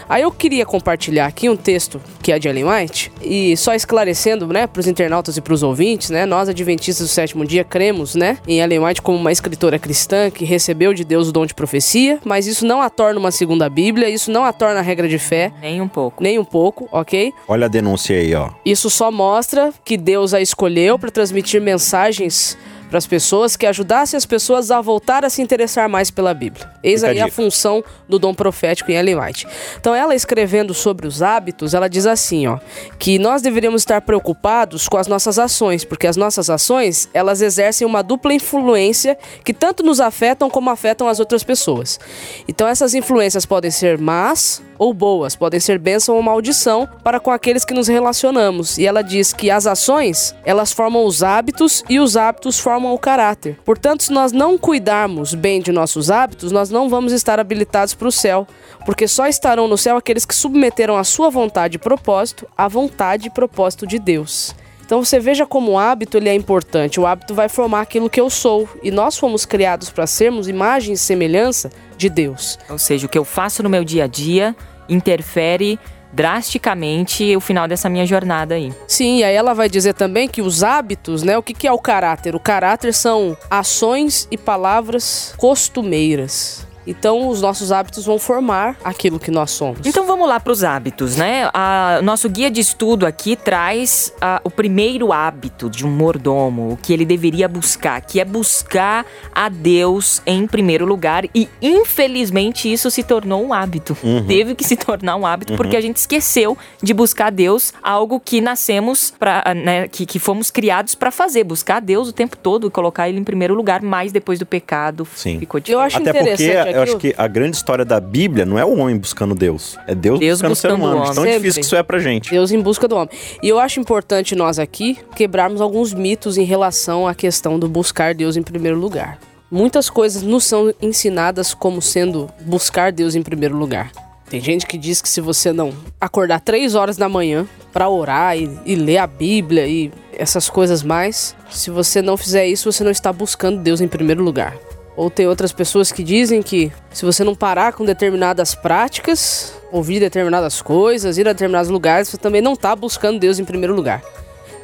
Aí 0.10 0.24
eu 0.24 0.32
queria 0.32 0.66
compartilhar 0.66 1.28
aqui 1.28 1.48
um 1.48 1.56
texto 1.56 2.02
que 2.24 2.32
é 2.32 2.40
de 2.40 2.48
Ellen 2.48 2.66
White 2.66 3.12
e 3.22 3.56
só 3.56 3.76
esclarecendo, 3.76 4.48
né, 4.48 4.66
para 4.66 4.80
os 4.80 4.88
internautas 4.88 5.38
e 5.38 5.42
para 5.42 5.54
os 5.54 5.62
ouvintes, 5.62 6.10
né, 6.10 6.26
nós 6.26 6.50
adventistas 6.50 7.08
do 7.08 7.12
sétimo 7.12 7.46
dia 7.46 7.64
cremos, 7.64 8.16
né, 8.16 8.40
em 8.48 8.60
Ellen 8.60 8.80
White 8.80 9.02
como 9.02 9.18
uma 9.18 9.32
escritora 9.32 9.78
cristã 9.78 10.32
que 10.32 10.44
recebeu 10.44 10.94
de 10.94 11.04
Deus 11.04 11.28
o 11.28 11.32
dom 11.32 11.46
de 11.46 11.54
profecia, 11.54 12.20
mas 12.24 12.48
isso 12.48 12.66
não 12.66 12.82
a 12.82 12.90
torna 12.90 13.20
uma 13.20 13.32
segunda 13.32 13.70
Bíblia, 13.70 14.10
isso 14.10 14.32
não 14.32 14.44
a 14.44 14.54
torna 14.54 14.82
regra 14.82 15.08
de 15.08 15.20
fé, 15.20 15.52
Nem 15.62 15.82
um 15.82 15.88
pouco. 15.88 16.24
nem 16.24 16.40
um 16.40 16.46
pouco, 16.46 16.88
ok? 16.92 17.32
Olha 17.48 17.66
a 17.66 17.70
denúncia 17.70 18.16
aí, 18.16 18.34
ó. 18.34 18.50
Isso 18.66 18.90
só 18.90 19.12
mostra 19.12 19.72
que 19.84 19.98
Deus 19.98 20.34
a 20.34 20.42
escolheu 20.42 20.98
para 20.98 21.12
transmitir 21.12 21.62
mensagens 21.62 22.58
para 22.96 23.00
as 23.00 23.06
pessoas 23.06 23.58
que 23.58 23.66
ajudassem 23.66 24.18
as 24.18 24.26
pessoas 24.26 24.72
a 24.72 24.80
voltar 24.80 25.26
a 25.26 25.30
se 25.30 25.42
interessar 25.42 25.90
mais 25.90 26.10
pela 26.10 26.34
Bíblia. 26.34 26.72
Eis 26.82 27.02
Fica 27.02 27.08
a 27.08 27.12
aí 27.12 27.20
a 27.20 27.26
dica. 27.26 27.36
função 27.36 27.84
do 28.08 28.18
dom 28.18 28.34
profético 28.34 28.90
em 28.90 28.96
Ellen 28.96 29.20
White. 29.20 29.46
Então, 29.78 29.94
ela 29.94 30.16
escrevendo 30.16 30.74
sobre 30.74 31.06
os 31.06 31.22
hábitos, 31.22 31.74
ela 31.74 31.90
diz 31.90 32.06
assim, 32.06 32.48
ó, 32.48 32.58
que 32.98 33.20
nós 33.20 33.42
deveríamos 33.42 33.82
estar 33.82 34.00
preocupados 34.00 34.88
com 34.88 34.96
as 34.96 35.08
nossas 35.08 35.38
ações, 35.38 35.84
porque 35.84 36.08
as 36.08 36.16
nossas 36.16 36.50
ações, 36.50 37.10
elas 37.14 37.42
exercem 37.42 37.86
uma 37.86 38.02
dupla 38.02 38.34
influência 38.34 39.18
que 39.44 39.54
tanto 39.54 39.84
nos 39.84 40.00
afetam 40.00 40.50
como 40.50 40.70
afetam 40.70 41.10
as 41.10 41.20
outras 41.20 41.44
pessoas. 41.44 42.00
Então, 42.48 42.66
essas 42.66 42.94
influências 42.94 43.46
podem 43.46 43.72
ser 43.72 43.98
más 43.98 44.62
ou 44.78 44.94
boas, 44.94 45.36
podem 45.36 45.60
ser 45.60 45.80
bênção 45.80 46.16
ou 46.16 46.22
maldição 46.22 46.88
para 47.04 47.20
com 47.20 47.32
aqueles 47.32 47.66
que 47.66 47.74
nos 47.74 47.88
relacionamos. 47.88 48.78
E 48.78 48.86
ela 48.86 49.02
diz 49.02 49.34
que 49.34 49.50
as 49.50 49.68
ações, 49.68 50.36
elas 50.46 50.72
formam 50.72 51.06
os 51.06 51.24
hábitos 51.24 51.84
e 51.90 52.00
os 52.00 52.18
hábitos 52.18 52.60
formam 52.60 52.94
o 52.94 53.00
caráter. 53.00 53.60
Portanto, 53.64 54.04
se 54.04 54.12
nós 54.12 54.32
não 54.32 54.58
cuidarmos 54.58 55.34
bem 55.34 55.62
de 55.62 55.72
nossos 55.72 56.12
hábitos, 56.12 56.52
nós 56.52 56.70
não 56.70 56.90
vamos 56.90 57.12
estar 57.12 57.40
habilitados 57.40 57.94
para 57.94 58.08
o 58.08 58.12
céu, 58.12 58.48
porque 58.86 59.08
só 59.08 59.28
estarão 59.28 59.68
no 59.68 59.78
céu 59.78 59.98
aqueles 59.98 60.26
que 60.26 60.36
submeteram 60.36 60.98
a 60.98 61.04
sua 61.04 61.30
vontade 61.30 61.76
e 61.76 61.80
propósito 61.80 62.48
à 62.58 62.68
vontade 62.68 63.28
e 63.28 63.32
propósito 63.32 63.88
de 63.88 64.00
Deus. 64.00 64.56
Então 64.86 65.04
você 65.04 65.20
veja 65.20 65.46
como 65.46 65.72
o 65.72 65.80
hábito 65.80 66.18
ele 66.18 66.30
é 66.30 66.34
importante. 66.36 67.00
O 67.00 67.08
hábito 67.08 67.34
vai 67.34 67.50
formar 67.50 67.82
aquilo 67.82 68.10
que 68.10 68.22
eu 68.22 68.30
sou. 68.30 68.70
E 68.84 68.92
nós 68.92 69.18
fomos 69.18 69.46
criados 69.46 69.90
para 69.90 70.06
sermos 70.06 70.48
imagem 70.48 70.94
e 70.94 70.98
semelhança 70.98 71.72
de 71.98 72.08
Deus. 72.08 72.60
Ou 72.70 72.78
seja, 72.78 73.08
o 73.08 73.10
que 73.10 73.18
eu 73.18 73.26
faço 73.26 73.64
no 73.64 73.70
meu 73.70 73.84
dia 73.84 74.04
a 74.04 74.08
dia 74.08 74.56
interfere 74.88 75.80
drasticamente 76.14 77.36
o 77.36 77.42
final 77.42 77.68
dessa 77.68 77.90
minha 77.90 78.06
jornada 78.06 78.56
aí. 78.56 78.72
Sim, 78.88 79.18
e 79.18 79.24
aí 79.24 79.36
ela 79.36 79.54
vai 79.54 79.68
dizer 79.68 79.94
também 79.94 80.30
que 80.30 80.42
os 80.42 80.64
hábitos, 80.64 81.24
né? 81.24 81.38
O 81.38 81.44
que, 81.44 81.54
que 81.54 81.68
é 81.68 81.72
o 81.72 81.80
caráter? 81.80 82.36
O 82.36 82.40
caráter 82.40 82.94
são 82.94 83.36
ações 83.50 84.28
e 84.32 84.38
palavras 84.38 85.34
costumeiras. 85.38 86.66
Então, 86.88 87.28
os 87.28 87.42
nossos 87.42 87.72
hábitos 87.72 88.06
vão 88.06 88.20
formar 88.20 88.78
aquilo 88.84 89.20
que 89.20 89.32
nós 89.32 89.52
somos. 89.52 89.86
Então 89.86 90.06
vamos 90.06 90.28
lá 90.28 90.40
para 90.40 90.52
os 90.52 90.64
hábitos, 90.64 91.16
né? 91.16 91.50
A, 91.54 92.00
nosso 92.04 92.30
guia 92.30 92.50
de 92.52 92.62
estudo 92.62 93.06
aqui 93.06 93.36
traz 93.36 94.14
a, 94.22 94.42
o 94.44 94.52
primeiro 94.52 95.12
hábito 95.12 95.70
de 95.70 95.86
um 95.86 95.90
mordomo, 95.90 96.74
o 96.74 96.78
que 96.78 96.94
ele 96.94 97.06
deveria 97.06 97.48
buscar, 97.48 98.02
que 98.02 98.20
é 98.20 98.26
buscar 98.26 99.06
a 99.34 99.50
Deus 99.50 100.22
em 100.26 100.46
primeiro 100.48 100.86
lugar. 100.86 101.26
E 101.34 101.50
infelizmente 101.62 102.72
isso 102.72 102.92
se 102.92 103.04
tornou 103.04 103.44
um 103.44 103.54
hábito. 103.54 103.98
Uhum. 104.04 104.26
Teve 104.26 104.54
que 104.56 104.64
se 104.64 104.76
tornar 104.76 105.16
um 105.16 105.26
hábito 105.26 105.56
porque 105.56 105.76
a 105.78 105.82
gente 105.82 105.98
esqueceu 105.98 106.58
de 106.82 106.94
buscar 106.94 107.28
a 107.28 107.30
Deus, 107.30 107.74
algo 107.82 108.20
que 108.20 108.42
nascemos 108.42 109.12
para, 109.18 109.54
né? 109.54 109.88
Que, 109.88 110.06
que 110.06 110.20
fomos 110.20 110.52
criados 110.52 110.94
para 110.96 111.12
fazer, 111.12 111.44
buscar 111.44 111.78
a 111.78 111.80
Deus 111.80 112.10
o 112.10 112.14
tempo 112.14 112.38
todo 112.38 112.68
e 112.68 112.70
colocar 112.70 113.10
ele 113.10 113.20
em 113.20 113.24
primeiro 113.24 113.54
lugar. 113.54 113.82
Mas 113.82 114.12
depois 114.12 114.40
do 114.40 114.46
pecado 114.46 115.08
Sim. 115.16 115.40
ficou 115.40 115.60
Eu 115.60 115.64
diferente. 115.64 115.86
acho 115.86 115.98
Até 115.98 116.14
porque 116.14 116.34
interessante 116.34 116.75
eu 116.76 116.84
acho 116.84 116.98
que 116.98 117.14
a 117.18 117.28
grande 117.28 117.56
história 117.56 117.86
da 117.86 118.00
Bíblia 118.00 118.46
não 118.46 118.60
é 118.60 118.66
o 118.66 118.78
homem 118.78 118.98
buscando 118.98 119.34
Deus, 119.34 119.78
é 119.88 119.96
Deus, 119.96 120.20
Deus 120.20 120.42
buscando 120.42 120.52
o 120.52 120.56
ser 120.56 120.68
buscando 120.68 120.82
o 120.82 120.86
humano. 120.86 121.02
homem. 121.02 121.14
Tão 121.14 121.24
Sempre. 121.24 121.40
difícil 121.40 121.62
que 121.62 121.66
isso 121.66 121.76
é 121.76 121.84
pra 121.84 122.00
gente. 122.00 122.32
Deus 122.32 122.52
em 122.52 122.62
busca 122.62 122.88
do 122.88 122.96
homem. 122.96 123.10
E 123.42 123.50
eu 123.50 123.60
acho 123.60 123.80
importante 123.80 124.36
nós 124.36 124.60
aqui 124.60 124.98
quebrarmos 125.16 125.62
alguns 125.62 125.94
mitos 125.94 126.38
em 126.38 126.44
relação 126.44 127.08
à 127.08 127.16
questão 127.16 127.58
do 127.58 127.68
buscar 127.68 128.14
Deus 128.14 128.38
em 128.38 128.44
primeiro 128.44 128.78
lugar. 128.78 129.20
Muitas 129.50 129.90
coisas 129.90 130.24
nos 130.24 130.44
são 130.44 130.74
ensinadas 130.82 131.54
como 131.54 131.82
sendo 131.82 132.30
buscar 132.42 132.92
Deus 132.92 133.16
em 133.16 133.22
primeiro 133.22 133.56
lugar. 133.56 133.92
Tem 134.30 134.42
gente 134.42 134.66
que 134.66 134.78
diz 134.78 135.02
que 135.02 135.08
se 135.08 135.22
você 135.22 135.54
não 135.54 135.72
acordar 136.02 136.42
três 136.42 136.74
horas 136.74 136.98
da 136.98 137.08
manhã 137.08 137.46
para 137.72 137.88
orar 137.88 138.36
e, 138.36 138.50
e 138.66 138.76
ler 138.76 138.98
a 138.98 139.06
Bíblia 139.06 139.68
e 139.68 139.92
essas 140.14 140.50
coisas 140.50 140.82
mais, 140.82 141.36
se 141.50 141.70
você 141.70 142.02
não 142.02 142.18
fizer 142.18 142.48
isso, 142.48 142.72
você 142.72 142.84
não 142.84 142.92
está 142.92 143.14
buscando 143.14 143.62
Deus 143.62 143.82
em 143.82 143.88
primeiro 143.88 144.24
lugar. 144.24 144.58
Ou 144.96 145.10
tem 145.10 145.28
outras 145.28 145.52
pessoas 145.52 145.92
que 145.92 146.04
dizem 146.04 146.42
que 146.42 146.72
se 146.92 147.04
você 147.04 147.24
não 147.24 147.36
parar 147.36 147.74
com 147.74 147.84
determinadas 147.84 148.56
práticas, 148.56 149.54
ouvir 149.72 150.00
determinadas 150.00 150.62
coisas, 150.62 151.18
ir 151.18 151.28
a 151.28 151.34
determinados 151.34 151.70
lugares, 151.70 152.08
você 152.08 152.18
também 152.18 152.42
não 152.42 152.54
está 152.54 152.76
buscando 152.76 153.20
Deus 153.20 153.38
em 153.38 153.46
primeiro 153.46 153.76
lugar. 153.76 154.02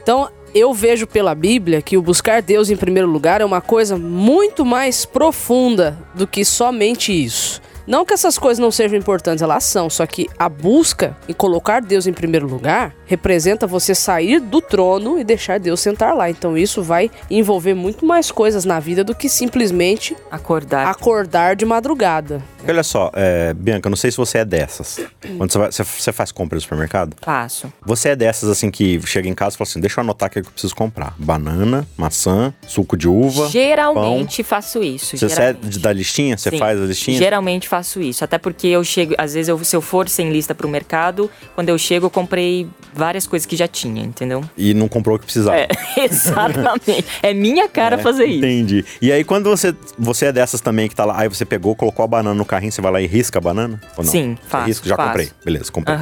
Então, 0.02 0.30
eu 0.54 0.74
vejo 0.74 1.06
pela 1.08 1.36
Bíblia 1.36 1.82
que 1.82 1.98
o 1.98 2.02
buscar 2.02 2.42
Deus 2.42 2.70
em 2.70 2.76
primeiro 2.76 3.08
lugar 3.08 3.42
é 3.42 3.46
uma 3.46 3.62
coisa 3.62 3.98
muito 3.98 4.66
mais 4.66 5.06
profunda 5.06 5.98
do 6.14 6.26
que 6.28 6.44
somente 6.44 7.12
isso. 7.12 7.62
Não 7.88 8.06
que 8.06 8.14
essas 8.14 8.38
coisas 8.38 8.60
não 8.60 8.72
sejam 8.72 8.98
importantes, 8.98 9.42
elas 9.42 9.64
são, 9.64 9.90
só 9.90 10.06
que 10.06 10.28
a 10.38 10.48
busca 10.48 11.16
em 11.28 11.34
colocar 11.34 11.82
Deus 11.82 12.08
em 12.08 12.14
primeiro 12.14 12.48
lugar 12.48 12.94
representa 13.06 13.66
você 13.68 13.94
sair 13.96 14.40
do 14.40 14.62
trono 14.62 15.20
e 15.20 15.24
deixar 15.24 15.60
Deus 15.60 15.80
sentar 15.80 16.16
lá. 16.16 16.30
Então 16.30 16.58
isso 16.58 16.82
vai 16.84 17.10
envolver 17.30 17.74
muito 17.74 18.06
mais 18.06 18.32
coisas 18.32 18.66
na 18.66 18.80
vida 18.80 19.04
do 19.04 19.14
que 19.16 19.28
simplesmente 19.28 20.16
Acordar. 20.30 20.88
acordar 20.88 21.56
de 21.56 21.66
madrugada. 21.66 22.42
Olha 22.68 22.84
só, 22.84 23.10
é, 23.16 23.54
Bianca, 23.56 23.88
eu 23.88 23.90
não 23.90 23.98
sei 23.98 24.12
se 24.12 24.18
você 24.18 24.38
é 24.40 24.46
dessas. 24.46 25.00
Quando 25.38 25.52
você, 25.52 25.58
vai- 25.58 25.72
você- 25.72 25.84
você 25.84 26.12
faz 26.12 26.32
compra 26.32 26.56
no 26.56 26.62
supermercado, 26.62 27.16
Passo. 27.20 27.72
você 27.84 28.10
é 28.10 28.16
dessas 28.16 28.50
assim 28.50 28.70
que 28.70 29.02
chega 29.06 29.28
em 29.28 29.34
casa 29.34 29.56
e 29.56 29.58
fala 29.58 29.68
assim: 29.68 29.80
deixa 29.80 30.00
eu 30.00 30.04
anotar 30.04 30.30
o 30.30 30.32
que 30.32 30.40
eu 30.40 30.44
preciso 30.44 30.76
comprar: 30.76 31.16
banana, 31.18 31.88
maçã, 31.98 32.54
suco 32.68 32.96
de 32.96 33.08
uva. 33.10 33.50
Geralmente 33.50 34.44
faço 34.44 34.84
isso. 34.84 35.18
Você 35.18 35.26
é 35.26 35.30
geralmente. 35.30 35.70
de- 35.70 35.80
da 35.80 35.92
listinha? 35.92 36.38
Você 36.38 36.52
Sim. 36.52 36.58
faz 36.60 36.80
a 36.80 36.86
listinha? 36.86 37.18
Geralmente 37.18 37.68
faço 37.72 38.02
isso. 38.02 38.22
Até 38.26 38.38
porque 38.38 38.68
eu 38.68 38.84
chego, 38.84 39.16
às 39.18 39.34
vezes, 39.34 39.48
eu, 39.48 39.58
se 39.64 39.74
eu 39.74 39.82
for 39.82 40.10
sem 40.10 40.30
lista 40.30 40.54
pro 40.54 40.68
mercado, 40.68 41.32
quando 41.56 41.70
eu 41.70 41.78
chego, 41.78 42.08
eu 42.08 42.10
comprei 42.10 42.68
várias 42.94 43.26
coisas 43.26 43.46
que 43.46 43.56
já 43.56 43.66
tinha, 43.66 44.04
entendeu? 44.04 44.44
E 44.58 44.74
não 44.74 44.90
comprou 44.90 45.16
o 45.16 45.20
que 45.20 45.24
precisava. 45.24 45.56
É, 45.56 45.70
exatamente. 46.04 47.06
É 47.24 47.34
minha 47.34 47.70
cara 47.70 47.98
fazer 47.98 48.26
isso. 48.26 48.40
Entendi. 48.46 48.84
E 49.02 49.10
aí, 49.10 49.24
quando 49.24 49.50
você, 49.50 49.74
você 49.98 50.26
é 50.26 50.32
dessas 50.34 50.60
também 50.60 50.90
que 50.90 50.96
tá 50.96 51.06
lá, 51.06 51.22
aí 51.22 51.30
você 51.30 51.46
pegou, 51.46 51.74
colocou 51.74 52.04
a 52.04 52.08
banana 52.08 52.36
no 52.36 52.44
carrinho, 52.44 52.74
você 52.74 52.82
vai 52.82 52.92
lá 52.92 53.02
e 53.02 53.08
risca 53.08 53.40
a 53.40 53.42
banana? 53.42 53.80
Ou 53.96 54.04
não? 54.04 54.12
Sim, 54.12 54.38
faço, 54.50 54.68
Risca, 54.68 54.90
já 54.90 54.98
faço. 54.98 55.08
comprei. 55.08 55.32
Beleza, 55.46 55.72
comprei. 55.72 55.96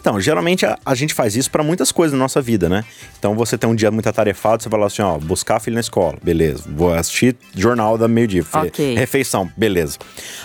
Então, 0.00 0.18
geralmente 0.20 0.64
a, 0.64 0.78
a 0.84 0.94
gente 0.94 1.12
faz 1.12 1.36
isso 1.36 1.50
pra 1.50 1.62
muitas 1.62 1.92
coisas 1.92 2.16
na 2.18 2.24
nossa 2.24 2.40
vida, 2.40 2.68
né? 2.68 2.84
Então, 3.18 3.34
você 3.34 3.58
tem 3.58 3.68
um 3.68 3.74
dia 3.74 3.90
muito 3.90 4.08
atarefado, 4.08 4.62
você 4.62 4.68
vai 4.68 4.80
lá 4.80 4.86
assim, 4.86 5.02
ó, 5.02 5.18
buscar 5.18 5.56
a 5.56 5.60
filha 5.60 5.74
na 5.74 5.80
escola. 5.80 6.16
Beleza. 6.22 6.64
Vou 6.68 6.92
assistir 6.92 7.36
jornal 7.54 7.98
da 7.98 8.08
meio-dia. 8.08 8.42
fi- 8.42 8.56
Ok. 8.58 8.94
Refeição. 8.94 9.50
Beleza. 9.56 9.98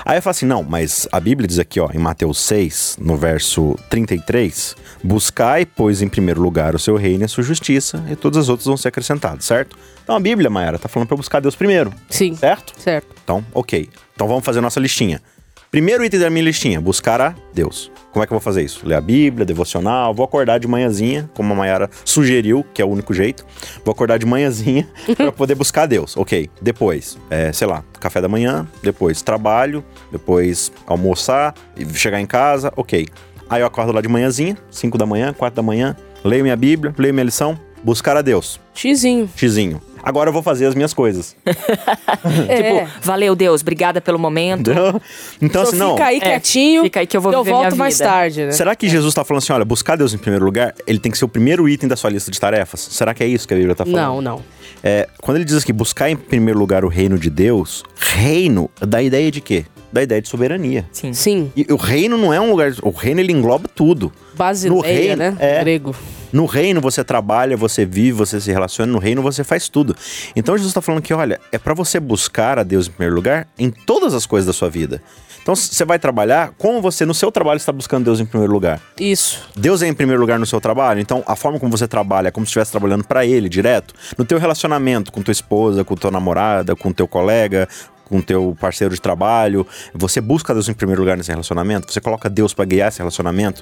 Aí 0.04 0.18
eu 0.18 0.22
falo 0.22 0.32
assim, 0.32 0.46
não, 0.46 0.62
mas 0.62 1.08
a 1.12 1.20
Bíblia 1.20 1.48
diz 1.48 1.58
aqui, 1.60 1.80
ó, 1.80 1.90
em 1.94 1.98
Mateus 1.98 2.40
6, 2.42 2.98
no 3.00 3.16
verso 3.16 3.76
33, 3.90 4.76
buscai, 5.04 5.66
pois, 5.66 6.02
em 6.02 6.08
primeiro 6.10 6.42
lugar 6.42 6.76
o 6.76 6.80
seu 6.80 6.96
reino 6.96 7.22
e 7.24 7.26
a 7.26 7.28
sua 7.28 7.44
justiça, 7.44 8.04
e 8.10 8.16
todas 8.16 8.38
as 8.40 8.50
outras 8.50 8.66
vão 8.68 8.76
ser 8.78 8.90
acrescentadas, 8.90 9.46
certo? 9.46 9.78
Então 10.04 10.16
a 10.16 10.20
Bíblia, 10.20 10.50
Mayara, 10.50 10.78
tá 10.78 10.88
falando 10.90 11.08
pra 11.08 11.18
buscar 11.18 11.40
Deus 11.40 11.56
primeiro, 11.56 11.94
Sim. 12.10 12.36
certo? 12.36 12.74
Certo. 12.78 13.16
Então, 13.24 13.44
ok. 13.54 13.90
Então 14.14 14.28
vamos 14.28 14.46
fazer 14.46 14.60
a 14.60 14.62
nossa 14.62 14.80
listinha. 14.80 15.22
Primeiro 15.72 16.06
item 16.06 16.20
da 16.20 16.30
minha 16.30 16.44
listinha, 16.44 16.80
buscar 16.80 17.20
a 17.20 17.36
Deus. 17.54 17.92
Como 18.12 18.24
é 18.24 18.28
que 18.28 18.32
eu 18.32 18.36
vou 18.38 18.42
fazer 18.44 18.64
isso? 18.64 18.88
Ler 18.88 18.96
a 18.96 19.02
Bíblia, 19.02 19.46
devocional, 19.46 20.14
vou 20.14 20.24
acordar 20.24 20.58
de 20.58 20.68
manhãzinha, 20.68 21.30
como 21.34 21.52
a 21.52 21.56
Mayara 21.56 21.90
sugeriu, 22.06 22.66
que 22.74 22.82
é 22.82 22.86
o 22.86 22.88
único 22.88 23.14
jeito. 23.14 23.46
Vou 23.84 23.92
acordar 23.92 24.18
de 24.18 24.26
manhãzinha 24.26 24.88
para 25.18 25.32
poder 25.34 25.56
buscar 25.56 25.84
a 25.84 25.86
Deus. 25.86 26.16
Ok. 26.16 26.50
Depois, 26.62 27.18
é, 27.30 27.52
sei 27.52 27.68
lá, 27.68 27.84
café 28.00 28.22
da 28.22 28.30
manhã, 28.30 28.66
depois 28.82 29.22
trabalho, 29.22 29.84
depois 30.12 30.72
almoçar, 30.88 31.54
e 31.76 31.86
chegar 31.94 32.22
em 32.22 32.26
casa, 32.26 32.72
ok. 32.78 33.08
Aí 33.50 33.62
eu 33.62 33.68
acordo 33.68 33.92
lá 33.92 34.02
de 34.02 34.08
manhãzinha, 34.08 34.58
5 34.72 34.98
da 34.98 35.06
manhã, 35.06 35.34
4 35.34 35.56
da 35.56 35.62
manhã, 35.62 35.96
leio 36.24 36.44
minha 36.44 36.56
Bíblia, 36.56 36.96
leio 36.98 37.14
minha 37.14 37.26
lição, 37.26 37.60
buscar 37.84 38.16
a 38.16 38.22
Deus. 38.22 38.60
Xizinho. 38.74 39.30
Xizinho. 39.36 39.82
Agora 40.06 40.30
eu 40.30 40.34
vou 40.34 40.44
fazer 40.44 40.68
as 40.68 40.76
minhas 40.76 40.94
coisas. 40.94 41.36
É. 42.48 42.80
Tipo, 42.82 42.92
valeu, 43.02 43.36
Deus, 43.36 43.62
obrigada 43.62 44.00
pelo 44.02 44.18
momento. 44.18 44.72
Entendeu? 44.72 45.02
Então, 45.42 45.64
Só 45.64 45.70
assim, 45.70 45.78
não. 45.78 45.92
fica 45.94 46.06
aí 46.06 46.18
É, 46.18 46.20
quietinho. 46.22 46.84
fica 46.84 47.00
aí 47.02 47.08
que 47.08 47.16
eu 47.16 47.22
vou 47.22 47.32
viver 47.32 47.52
volto 47.52 47.66
minha 47.68 47.76
mais 47.78 47.98
tarde, 47.98 48.46
né? 48.46 48.52
Será 48.52 48.76
que 48.76 48.88
Jesus 48.90 49.14
tá 49.14 49.24
falando 49.24 49.44
assim, 49.44 49.54
olha, 49.54 49.66
buscar 49.66 49.96
Deus 49.96 50.14
em 50.14 50.18
primeiro 50.18 50.44
lugar, 50.46 50.74
ele 50.88 51.00
tem 51.00 51.12
que 51.12 51.18
ser 51.18 51.26
o 51.26 51.28
primeiro 51.28 51.68
item 51.70 51.88
da 51.88 51.96
sua 51.96 52.10
lista 52.10 52.32
de 52.32 52.40
tarefas? 52.40 52.80
Será 52.92 53.14
que 53.14 53.24
é 53.24 53.28
isso 53.28 53.48
que 53.48 53.54
a 53.54 53.58
Bíblia 53.58 53.76
tá 53.76 53.86
falando? 53.86 54.02
Não, 54.02 54.22
não. 54.22 54.44
É, 54.84 55.08
quando 55.22 55.38
ele 55.38 55.46
diz 55.46 55.58
aqui, 55.62 55.72
buscar 55.74 56.10
em 56.10 56.16
primeiro 56.16 56.60
lugar 56.60 56.84
o 56.86 56.88
reino 56.88 57.18
de 57.18 57.30
Deus, 57.30 57.84
reino 57.96 58.70
dá 58.80 59.02
ideia 59.02 59.32
de 59.32 59.42
quê? 59.42 59.66
Da 59.92 60.04
ideia 60.04 60.22
de 60.22 60.28
soberania. 60.28 60.86
Sim. 60.92 61.14
Sim. 61.14 61.52
E 61.56 61.66
o 61.72 61.78
reino 61.78 62.18
não 62.18 62.34
é 62.34 62.40
um 62.40 62.50
lugar. 62.52 62.72
O 62.84 62.90
reino 62.90 63.20
ele 63.22 63.32
engloba 63.32 63.70
tudo. 63.74 64.12
Basileia, 64.34 64.76
No 64.76 64.82
reino, 64.86 65.16
né? 65.16 65.38
é. 65.40 65.60
Grego. 65.62 65.96
No 66.36 66.46
reino 66.46 66.82
você 66.82 67.02
trabalha, 67.02 67.56
você 67.56 67.86
vive, 67.86 68.12
você 68.12 68.42
se 68.42 68.52
relaciona, 68.52 68.92
no 68.92 69.00
reino 69.00 69.22
você 69.22 69.42
faz 69.42 69.70
tudo. 69.70 69.96
Então 70.36 70.54
Jesus 70.58 70.72
está 70.72 70.82
falando 70.82 71.02
que, 71.02 71.14
olha, 71.14 71.40
é 71.50 71.58
para 71.58 71.74
você 71.74 71.98
buscar 71.98 72.60
a 72.60 72.64
Deus 72.64 72.90
em 72.90 72.92
primeiro 72.92 73.16
lugar 73.16 73.48
em 73.58 73.72
todas 73.72 74.14
as 74.14 74.26
coisas 74.26 74.46
da 74.46 74.52
sua 74.52 74.70
vida. 74.70 75.02
Então 75.42 75.56
você 75.56 75.86
vai 75.86 75.98
trabalhar, 75.98 76.52
como 76.58 76.82
você 76.82 77.06
no 77.06 77.14
seu 77.14 77.32
trabalho 77.32 77.56
está 77.56 77.72
buscando 77.72 78.04
Deus 78.04 78.20
em 78.20 78.26
primeiro 78.26 78.52
lugar? 78.52 78.82
Isso. 79.00 79.48
Deus 79.56 79.82
é 79.82 79.88
em 79.88 79.94
primeiro 79.94 80.20
lugar 80.20 80.38
no 80.38 80.46
seu 80.46 80.60
trabalho, 80.60 81.00
então 81.00 81.24
a 81.26 81.38
forma 81.38 81.58
como 81.58 81.72
você 81.72 81.88
trabalha 81.88 82.28
é 82.28 82.32
como 82.32 82.46
se 82.46 82.50
estivesse 82.50 82.72
trabalhando 82.72 83.06
para 83.06 83.26
ele 83.26 83.48
direto. 83.48 83.94
No 84.18 84.26
teu 84.26 84.38
relacionamento 84.38 85.14
com 85.14 85.22
tua 85.22 85.32
esposa, 85.32 85.86
com 85.86 85.96
tua 85.96 86.12
namorada, 86.12 86.76
com 86.76 86.92
teu 86.92 87.08
colega, 87.08 87.66
com 88.06 88.22
teu 88.22 88.56
parceiro 88.60 88.94
de 88.94 89.02
trabalho, 89.02 89.66
você 89.94 90.22
busca 90.22 90.54
Deus 90.54 90.70
em 90.70 90.74
primeiro 90.74 91.02
lugar 91.02 91.18
nesse 91.18 91.30
relacionamento, 91.32 91.92
você 91.92 92.00
coloca 92.00 92.30
Deus 92.30 92.54
para 92.54 92.66
guiar 92.66 92.88
esse 92.90 93.00
relacionamento. 93.00 93.62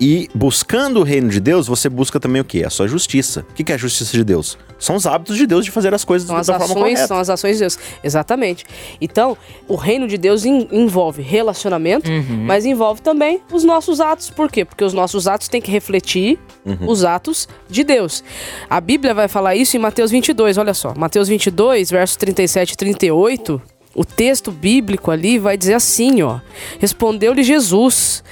E 0.00 0.28
buscando 0.32 1.00
o 1.00 1.02
reino 1.02 1.28
de 1.28 1.40
Deus, 1.40 1.66
você 1.66 1.88
busca 1.88 2.20
também 2.20 2.40
o 2.40 2.44
quê? 2.44 2.62
A 2.64 2.70
sua 2.70 2.86
justiça. 2.86 3.44
O 3.50 3.54
que 3.54 3.72
é 3.72 3.74
a 3.74 3.78
justiça 3.78 4.12
de 4.16 4.22
Deus? 4.22 4.56
São 4.78 4.94
os 4.94 5.04
hábitos 5.06 5.36
de 5.36 5.44
Deus 5.44 5.64
de 5.64 5.72
fazer 5.72 5.92
as 5.92 6.04
coisas 6.04 6.28
São 6.28 6.36
da 6.36 6.40
as 6.40 6.46
forma 6.46 6.64
ações, 6.66 6.76
correta. 6.92 7.06
são 7.08 7.18
as 7.18 7.28
ações 7.28 7.54
de 7.56 7.60
Deus. 7.64 7.78
Exatamente. 8.04 8.64
Então, 9.00 9.36
o 9.66 9.74
reino 9.74 10.06
de 10.06 10.16
Deus 10.16 10.44
en- 10.44 10.68
envolve 10.70 11.20
relacionamento, 11.20 12.08
Uhum. 12.08 12.44
mas 12.46 12.64
envolve 12.64 13.02
também 13.02 13.40
os 13.52 13.64
nossos 13.64 14.00
atos. 14.00 14.30
Por 14.30 14.48
quê? 14.52 14.64
Porque 14.64 14.84
os 14.84 14.92
nossos 14.92 15.26
atos 15.26 15.48
têm 15.48 15.60
que 15.60 15.70
refletir 15.70 16.38
Uhum. 16.64 16.88
os 16.88 17.02
atos 17.04 17.48
de 17.68 17.82
Deus. 17.82 18.22
A 18.70 18.80
Bíblia 18.80 19.12
vai 19.12 19.26
falar 19.26 19.56
isso 19.56 19.76
em 19.76 19.80
Mateus 19.80 20.12
22, 20.12 20.58
olha 20.58 20.74
só. 20.74 20.94
Mateus 20.96 21.26
22, 21.26 21.90
versos 21.90 22.16
37 22.16 22.70
e 22.72 22.76
38. 22.76 23.60
O 23.98 24.04
texto 24.04 24.52
bíblico 24.52 25.10
ali 25.10 25.40
vai 25.40 25.56
dizer 25.56 25.74
assim, 25.74 26.22
ó. 26.22 26.38
Respondeu-lhe 26.78 27.42
Jesus: 27.42 28.22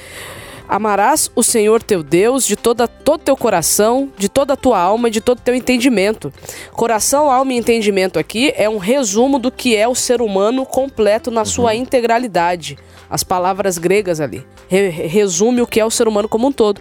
Amarás 0.68 1.28
o 1.34 1.42
Senhor 1.42 1.82
teu 1.82 2.04
Deus 2.04 2.46
de 2.46 2.54
toda, 2.54 2.86
todo 2.86 3.20
teu 3.22 3.36
coração, 3.36 4.08
de 4.16 4.28
toda 4.28 4.52
a 4.52 4.56
tua 4.56 4.78
alma 4.78 5.08
e 5.08 5.10
de 5.10 5.20
todo 5.20 5.40
teu 5.40 5.56
entendimento. 5.56 6.32
Coração, 6.72 7.28
alma 7.30 7.52
e 7.52 7.56
entendimento 7.56 8.16
aqui 8.16 8.52
é 8.56 8.68
um 8.68 8.78
resumo 8.78 9.40
do 9.40 9.50
que 9.50 9.74
é 9.74 9.88
o 9.88 9.94
ser 9.94 10.22
humano 10.22 10.64
completo 10.64 11.32
na 11.32 11.44
sua 11.44 11.74
integralidade. 11.74 12.78
As 13.10 13.24
palavras 13.24 13.76
gregas 13.76 14.20
ali. 14.20 14.46
Re- 14.68 14.88
resume 14.90 15.62
o 15.62 15.66
que 15.66 15.80
é 15.80 15.84
o 15.84 15.90
ser 15.90 16.06
humano 16.06 16.28
como 16.28 16.46
um 16.46 16.52
todo. 16.52 16.80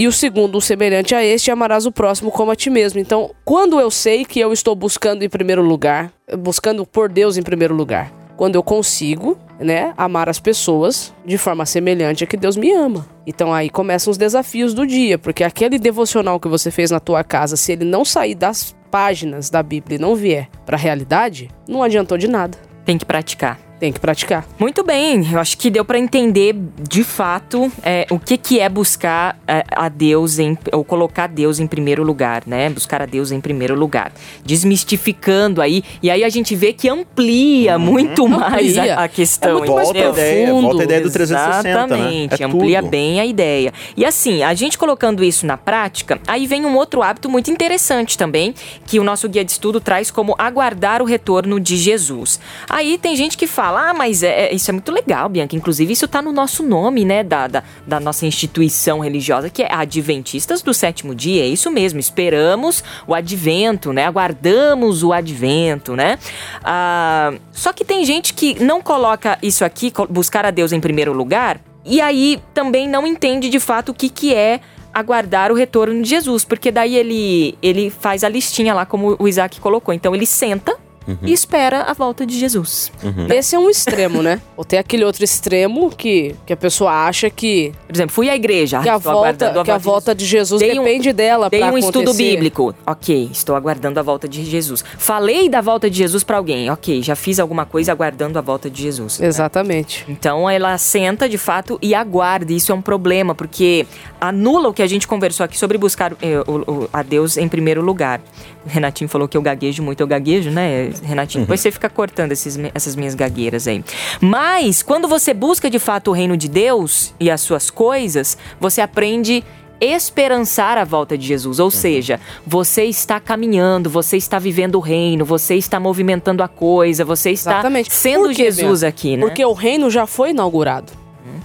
E 0.00 0.08
o 0.08 0.12
segundo, 0.12 0.62
semelhante 0.62 1.14
a 1.14 1.22
este, 1.22 1.50
amarás 1.50 1.84
o 1.84 1.92
próximo 1.92 2.30
como 2.30 2.50
a 2.50 2.56
ti 2.56 2.70
mesmo. 2.70 2.98
Então, 2.98 3.32
quando 3.44 3.78
eu 3.78 3.90
sei 3.90 4.24
que 4.24 4.40
eu 4.40 4.50
estou 4.50 4.74
buscando 4.74 5.22
em 5.22 5.28
primeiro 5.28 5.60
lugar, 5.60 6.10
buscando 6.38 6.86
por 6.86 7.10
Deus 7.10 7.36
em 7.36 7.42
primeiro 7.42 7.74
lugar, 7.74 8.10
quando 8.34 8.54
eu 8.54 8.62
consigo, 8.62 9.38
né, 9.60 9.92
amar 9.98 10.26
as 10.26 10.40
pessoas 10.40 11.12
de 11.22 11.36
forma 11.36 11.66
semelhante 11.66 12.24
a 12.24 12.26
que 12.26 12.38
Deus 12.38 12.56
me 12.56 12.72
ama. 12.72 13.06
Então 13.26 13.52
aí 13.52 13.68
começam 13.68 14.10
os 14.10 14.16
desafios 14.16 14.72
do 14.72 14.86
dia, 14.86 15.18
porque 15.18 15.44
aquele 15.44 15.78
devocional 15.78 16.40
que 16.40 16.48
você 16.48 16.70
fez 16.70 16.90
na 16.90 16.98
tua 16.98 17.22
casa, 17.22 17.54
se 17.54 17.72
ele 17.72 17.84
não 17.84 18.02
sair 18.02 18.34
das 18.34 18.74
páginas 18.90 19.50
da 19.50 19.62
Bíblia 19.62 19.96
e 19.96 20.00
não 20.00 20.16
vier 20.16 20.48
para 20.64 20.78
a 20.78 20.80
realidade, 20.80 21.50
não 21.68 21.82
adiantou 21.82 22.16
de 22.16 22.26
nada. 22.26 22.56
Tem 22.86 22.96
que 22.96 23.04
praticar. 23.04 23.60
Tem 23.80 23.90
que 23.90 23.98
praticar. 23.98 24.46
Muito 24.58 24.84
bem, 24.84 25.26
eu 25.32 25.40
acho 25.40 25.56
que 25.56 25.70
deu 25.70 25.86
para 25.86 25.98
entender 25.98 26.54
de 26.86 27.02
fato 27.02 27.72
é, 27.82 28.06
o 28.10 28.18
que, 28.18 28.36
que 28.36 28.60
é 28.60 28.68
buscar 28.68 29.40
é, 29.48 29.64
a 29.74 29.88
Deus 29.88 30.38
em, 30.38 30.56
ou 30.70 30.84
colocar 30.84 31.26
Deus 31.26 31.58
em 31.58 31.66
primeiro 31.66 32.02
lugar, 32.02 32.42
né? 32.46 32.68
Buscar 32.68 33.00
a 33.00 33.06
Deus 33.06 33.32
em 33.32 33.40
primeiro 33.40 33.74
lugar, 33.74 34.12
desmistificando 34.44 35.62
aí 35.62 35.82
e 36.02 36.10
aí 36.10 36.22
a 36.22 36.28
gente 36.28 36.54
vê 36.54 36.74
que 36.74 36.90
amplia 36.90 37.78
uhum. 37.78 37.82
muito 37.82 38.28
mais 38.28 38.76
a, 38.76 39.04
a, 39.04 39.08
questão. 39.08 39.50
É 39.50 39.54
muito 39.54 39.74
mais 39.74 39.90
profundo. 39.90 40.12
Ideia, 40.12 40.52
volta 40.52 40.82
a 40.82 40.84
ideia 40.84 41.00
do 41.00 41.10
360, 41.10 41.62
né? 41.62 41.70
Exatamente, 41.70 42.30
né? 42.32 42.38
é 42.38 42.44
amplia 42.44 42.80
tudo. 42.82 42.90
bem 42.90 43.18
a 43.18 43.24
ideia. 43.24 43.72
E 43.96 44.04
assim, 44.04 44.42
a 44.42 44.52
gente 44.52 44.76
colocando 44.76 45.24
isso 45.24 45.46
na 45.46 45.56
prática, 45.56 46.20
aí 46.26 46.46
vem 46.46 46.66
um 46.66 46.76
outro 46.76 47.02
hábito 47.02 47.30
muito 47.30 47.50
interessante 47.50 48.18
também 48.18 48.54
que 48.86 49.00
o 49.00 49.04
nosso 49.04 49.26
guia 49.26 49.42
de 49.42 49.52
estudo 49.52 49.80
traz 49.80 50.10
como 50.10 50.34
aguardar 50.38 51.00
o 51.00 51.06
retorno 51.06 51.58
de 51.58 51.78
Jesus. 51.78 52.38
Aí 52.68 52.98
tem 52.98 53.16
gente 53.16 53.38
que 53.38 53.46
fala 53.46 53.69
fala, 53.70 53.90
ah, 53.90 53.94
mas 53.94 54.22
é, 54.22 54.46
é, 54.46 54.54
isso 54.54 54.70
é 54.70 54.72
muito 54.72 54.90
legal, 54.90 55.28
Bianca. 55.28 55.54
Inclusive, 55.54 55.92
isso 55.92 56.08
tá 56.08 56.20
no 56.20 56.32
nosso 56.32 56.62
nome, 56.62 57.04
né? 57.04 57.22
Da, 57.22 57.46
da, 57.46 57.62
da, 57.86 58.00
nossa 58.00 58.26
instituição 58.26 58.98
religiosa, 58.98 59.48
que 59.48 59.62
é 59.62 59.72
Adventistas 59.72 60.60
do 60.60 60.74
Sétimo 60.74 61.14
Dia. 61.14 61.44
É 61.44 61.46
isso 61.46 61.70
mesmo. 61.70 62.00
Esperamos 62.00 62.82
o 63.06 63.14
advento, 63.14 63.92
né? 63.92 64.06
Aguardamos 64.06 65.04
o 65.04 65.12
advento, 65.12 65.94
né? 65.94 66.18
Ah, 66.64 67.32
só 67.52 67.72
que 67.72 67.84
tem 67.84 68.04
gente 68.04 68.34
que 68.34 68.62
não 68.62 68.82
coloca 68.82 69.38
isso 69.42 69.64
aqui, 69.64 69.92
buscar 70.08 70.44
a 70.44 70.50
Deus 70.50 70.72
em 70.72 70.80
primeiro 70.80 71.12
lugar, 71.12 71.60
e 71.84 72.00
aí 72.00 72.42
também 72.52 72.88
não 72.88 73.06
entende 73.06 73.48
de 73.48 73.60
fato 73.60 73.90
o 73.90 73.94
que, 73.94 74.08
que 74.08 74.34
é 74.34 74.60
aguardar 74.92 75.52
o 75.52 75.54
retorno 75.54 76.02
de 76.02 76.08
Jesus, 76.08 76.44
porque 76.44 76.70
daí 76.70 76.96
ele 76.96 77.56
ele 77.62 77.90
faz 77.90 78.24
a 78.24 78.28
listinha 78.28 78.74
lá 78.74 78.84
como 78.84 79.16
o 79.18 79.28
Isaac 79.28 79.60
colocou. 79.60 79.94
Então 79.94 80.14
ele 80.14 80.26
senta 80.26 80.76
uhum. 81.06 81.16
e 81.22 81.32
espera 81.32 81.82
a 81.82 81.92
volta 81.92 82.26
de 82.26 82.38
Jesus. 82.38 82.92
Uhum. 83.02 83.26
Esse 83.30 83.54
é 83.54 83.58
um 83.58 83.68
extremo, 83.68 84.22
né? 84.22 84.40
Ou 84.56 84.64
tem 84.64 84.78
aquele 84.78 85.04
outro 85.04 85.24
extremo 85.24 85.90
que, 85.90 86.34
que 86.46 86.52
a 86.52 86.56
pessoa 86.56 87.06
acha 87.06 87.28
que. 87.30 87.72
Por 87.86 87.94
exemplo, 87.94 88.14
fui 88.14 88.28
à 88.28 88.36
igreja. 88.36 88.80
Que 88.80 88.88
a, 88.88 88.98
volta, 88.98 89.60
a 89.60 89.64
que 89.64 89.70
a 89.70 89.78
volta 89.78 90.14
de 90.14 90.24
Jesus, 90.24 90.60
de 90.60 90.66
Jesus 90.66 90.84
depende 90.84 91.10
um, 91.10 91.14
dela 91.14 91.50
Dei 91.50 91.62
um 91.62 91.66
acontecer. 91.66 91.86
estudo 91.86 92.14
bíblico. 92.14 92.74
Ok, 92.86 93.30
estou 93.32 93.56
aguardando 93.56 93.98
a 93.98 94.02
volta 94.02 94.28
de 94.28 94.44
Jesus. 94.44 94.84
Falei 94.98 95.48
da 95.48 95.60
volta 95.60 95.90
de 95.90 95.96
Jesus 95.96 96.22
para 96.22 96.36
alguém. 96.36 96.70
Ok, 96.70 97.02
já 97.02 97.16
fiz 97.16 97.38
alguma 97.38 97.64
coisa 97.64 97.92
aguardando 97.92 98.38
a 98.38 98.42
volta 98.42 98.70
de 98.70 98.82
Jesus. 98.82 99.18
Né? 99.18 99.26
Exatamente. 99.26 100.04
Né? 100.06 100.16
Então 100.18 100.48
ela 100.48 100.76
senta 100.78 101.28
de 101.28 101.38
fato 101.38 101.78
e 101.82 101.94
aguarda. 101.94 102.52
Isso 102.52 102.72
é 102.72 102.74
um 102.74 102.82
problema, 102.82 103.34
porque 103.34 103.86
anula 104.20 104.68
o 104.68 104.74
que 104.74 104.82
a 104.82 104.86
gente 104.86 105.06
conversou 105.06 105.44
aqui 105.44 105.58
sobre 105.58 105.78
buscar 105.78 106.12
eh, 106.20 106.42
o, 106.46 106.70
o, 106.70 106.90
a 106.92 107.02
Deus 107.02 107.36
em 107.36 107.48
primeiro 107.48 107.82
lugar. 107.82 108.20
O 108.64 108.68
Renatinho 108.68 109.08
falou 109.08 109.26
que 109.26 109.36
eu 109.36 109.42
gaguejo 109.42 109.82
muito, 109.82 110.00
eu 110.00 110.06
gaguejo, 110.06 110.50
né, 110.50 110.90
Renatinho? 111.02 111.40
Uhum. 111.40 111.46
Depois 111.46 111.60
você 111.60 111.70
fica 111.70 111.88
cortando 111.88 112.32
esses, 112.32 112.58
essas 112.74 112.96
minhas 112.96 113.14
gagueiras 113.14 113.66
aí. 113.66 113.84
Mas, 114.20 114.82
quando 114.82 115.08
você 115.08 115.34
busca 115.34 115.70
de 115.70 115.78
fato 115.78 116.10
o 116.10 116.14
reino 116.14 116.36
de 116.36 116.48
Deus 116.48 117.14
e 117.18 117.30
as 117.30 117.40
suas 117.40 117.70
coisas, 117.70 118.36
você 118.60 118.80
aprende 118.80 119.44
esperançar 119.80 120.76
a 120.76 120.84
volta 120.84 121.16
de 121.16 121.26
Jesus. 121.26 121.58
Ou 121.58 121.66
uhum. 121.66 121.70
seja, 121.70 122.20
você 122.46 122.84
está 122.84 123.18
caminhando, 123.18 123.88
você 123.88 124.16
está 124.16 124.38
vivendo 124.38 124.74
o 124.76 124.80
reino, 124.80 125.24
você 125.24 125.54
está 125.54 125.80
movimentando 125.80 126.42
a 126.42 126.48
coisa, 126.48 127.04
você 127.04 127.30
está 127.30 127.52
Exatamente. 127.52 127.92
sendo 127.92 128.32
Jesus 128.32 128.84
aqui, 128.84 129.16
né? 129.16 129.26
Porque 129.26 129.44
o 129.44 129.54
reino 129.54 129.90
já 129.90 130.06
foi 130.06 130.30
inaugurado. 130.30 130.99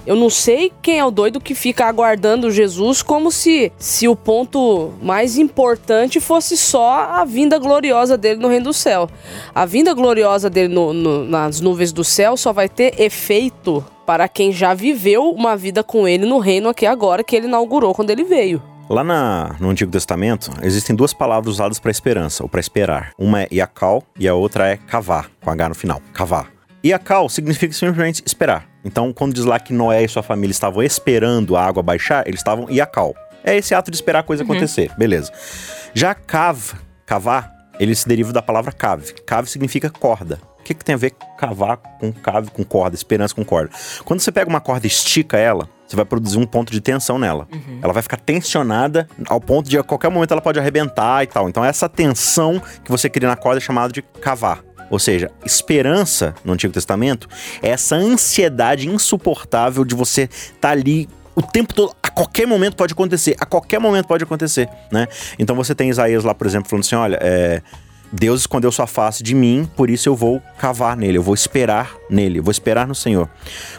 Eu 0.06 0.16
não 0.16 0.30
sei 0.30 0.72
quem 0.82 1.00
é 1.00 1.06
o 1.06 1.12
doido 1.12 1.40
que 1.40 1.56
fica 1.56 1.86
aguardando 1.86 2.52
Jesus 2.52 3.02
como 3.02 3.32
se, 3.32 3.72
se 3.78 4.08
o 4.08 4.16
ponto 4.16 4.94
mais 5.02 5.38
importante 5.38 6.20
fosse 6.20 6.56
só 6.58 7.10
a 7.12 7.26
vinda 7.26 7.58
gloriosa 7.58 8.18
dele 8.18 8.40
no 8.40 8.48
reino 8.48 8.66
do 8.66 8.74
céu. 8.74 9.10
A 9.54 9.66
vinda 9.66 9.94
gloriosa 9.94 10.50
dele 10.50 10.74
no, 10.74 10.94
no, 10.94 11.26
nas 11.26 11.60
nuvens 11.60 11.92
do 11.92 12.04
céu 12.04 12.38
só 12.38 12.54
vai 12.54 12.70
ter 12.70 13.00
efeito 13.00 13.84
para 14.06 14.28
quem 14.28 14.52
já 14.52 14.74
viveu 14.74 15.32
uma 15.32 15.58
vida 15.58 15.84
com 15.84 16.08
ele 16.08 16.26
no 16.26 16.38
reino 16.38 16.70
aqui 16.70 16.86
agora, 16.86 17.24
que 17.24 17.36
ele 17.36 17.48
inaugurou 17.48 17.94
quando 17.94 18.12
ele 18.12 18.24
veio. 18.24 18.62
Lá 18.88 19.04
na, 19.04 19.56
no 19.60 19.70
Antigo 19.70 19.92
Testamento, 19.92 20.52
existem 20.62 20.96
duas 20.96 21.12
palavras 21.12 21.56
usadas 21.56 21.80
para 21.80 21.90
esperança, 21.90 22.44
ou 22.44 22.50
para 22.50 22.60
esperar. 22.60 23.14
Uma 23.18 23.42
é 23.42 23.48
yakal 23.52 24.04
e 24.20 24.28
a 24.28 24.36
outra 24.36 24.68
é 24.68 24.78
kavar, 24.78 25.30
com 25.42 25.50
H 25.50 25.70
no 25.70 25.76
final. 25.76 26.02
Kavar. 26.14 26.52
Yakal 26.86 27.28
significa 27.28 27.74
simplesmente 27.74 28.22
esperar. 28.26 28.75
Então, 28.86 29.12
quando 29.12 29.34
diz 29.34 29.44
lá 29.44 29.60
que 29.60 29.74
Noé 29.74 30.04
e 30.04 30.08
sua 30.08 30.22
família 30.22 30.52
estavam 30.52 30.84
esperando 30.84 31.58
a 31.58 31.66
água 31.66 31.82
baixar, 31.82 32.28
eles 32.28 32.40
estavam 32.40 32.70
Yakal. 32.70 33.16
É 33.44 33.58
esse 33.58 33.74
ato 33.74 33.90
de 33.90 33.98
esperar 33.98 34.20
a 34.20 34.24
coisa 34.24 34.44
uhum. 34.44 34.52
acontecer, 34.52 34.92
beleza. 34.98 35.32
Já 35.94 36.14
Kav, 36.14 36.74
cavar, 37.06 37.52
ele 37.80 37.96
se 37.96 38.08
deriva 38.08 38.32
da 38.32 38.42
palavra 38.42 38.72
Kav. 38.72 39.04
Kav 39.26 39.48
significa 39.48 39.90
corda. 39.90 40.40
O 40.60 40.64
que, 40.64 40.74
que 40.74 40.86
tem 40.86 40.96
a 40.96 40.98
ver 40.98 41.14
cavar 41.38 41.78
com 41.78 42.12
cave, 42.12 42.50
com 42.50 42.64
corda, 42.64 42.96
esperança 42.96 43.36
com 43.36 43.46
corda? 43.46 43.70
Quando 44.04 44.20
você 44.20 44.32
pega 44.32 44.50
uma 44.50 44.60
corda 44.60 44.88
e 44.88 44.90
estica 44.90 45.38
ela, 45.38 45.70
você 45.88 45.96
vai 45.96 46.06
produzir 46.06 46.40
um 46.40 46.46
ponto 46.46 46.72
de 46.72 46.82
tensão 46.82 47.20
nela. 47.20 47.48
Uhum. 47.54 47.80
Ela 47.84 47.94
vai 47.94 48.02
ficar 48.02 48.18
tensionada 48.18 49.08
ao 49.28 49.40
ponto 49.40 49.70
de 49.70 49.78
a 49.78 49.84
qualquer 49.84 50.10
momento 50.10 50.32
ela 50.32 50.42
pode 50.42 50.58
arrebentar 50.58 51.24
e 51.24 51.28
tal. 51.28 51.48
Então 51.48 51.64
essa 51.64 51.88
tensão 51.88 52.60
que 52.84 52.90
você 52.90 53.08
cria 53.08 53.30
na 53.30 53.36
corda 53.36 53.60
é 53.60 53.62
chamada 53.62 53.94
de 53.94 54.02
cavar. 54.02 54.64
Ou 54.90 55.00
seja, 55.00 55.32
esperança 55.46 56.36
no 56.44 56.54
Antigo 56.54 56.74
Testamento 56.74 57.28
é 57.62 57.70
essa 57.70 57.96
ansiedade 57.96 58.88
insuportável 58.88 59.84
de 59.84 59.96
você 59.96 60.24
estar 60.24 60.60
tá 60.60 60.70
ali 60.70 61.10
o 61.36 61.42
tempo 61.42 61.74
todo, 61.74 61.94
a 62.02 62.10
qualquer 62.10 62.48
momento 62.48 62.78
pode 62.78 62.94
acontecer, 62.94 63.36
a 63.40 63.46
qualquer 63.46 63.80
momento 63.80 64.08
pode 64.08 64.24
acontecer, 64.24 64.70
né? 64.90 65.08
Então 65.38 65.56
você 65.56 65.76
tem 65.76 65.90
Isaías 65.90 66.24
lá, 66.24 66.34
por 66.34 66.48
exemplo, 66.48 66.70
falando 66.70 66.86
assim: 66.86 66.96
olha, 66.96 67.20
é, 67.22 67.62
Deus 68.12 68.42
escondeu 68.42 68.72
sua 68.72 68.88
face 68.88 69.22
de 69.22 69.36
mim, 69.36 69.70
por 69.76 69.90
isso 69.90 70.08
eu 70.08 70.16
vou 70.16 70.42
cavar 70.58 70.96
nele, 70.96 71.18
eu 71.18 71.24
vou 71.24 71.34
esperar 71.34 71.94
nele, 72.10 72.40
eu 72.40 72.44
vou 72.44 72.52
esperar 72.52 72.88
no 72.88 72.96
Senhor. 72.96 73.30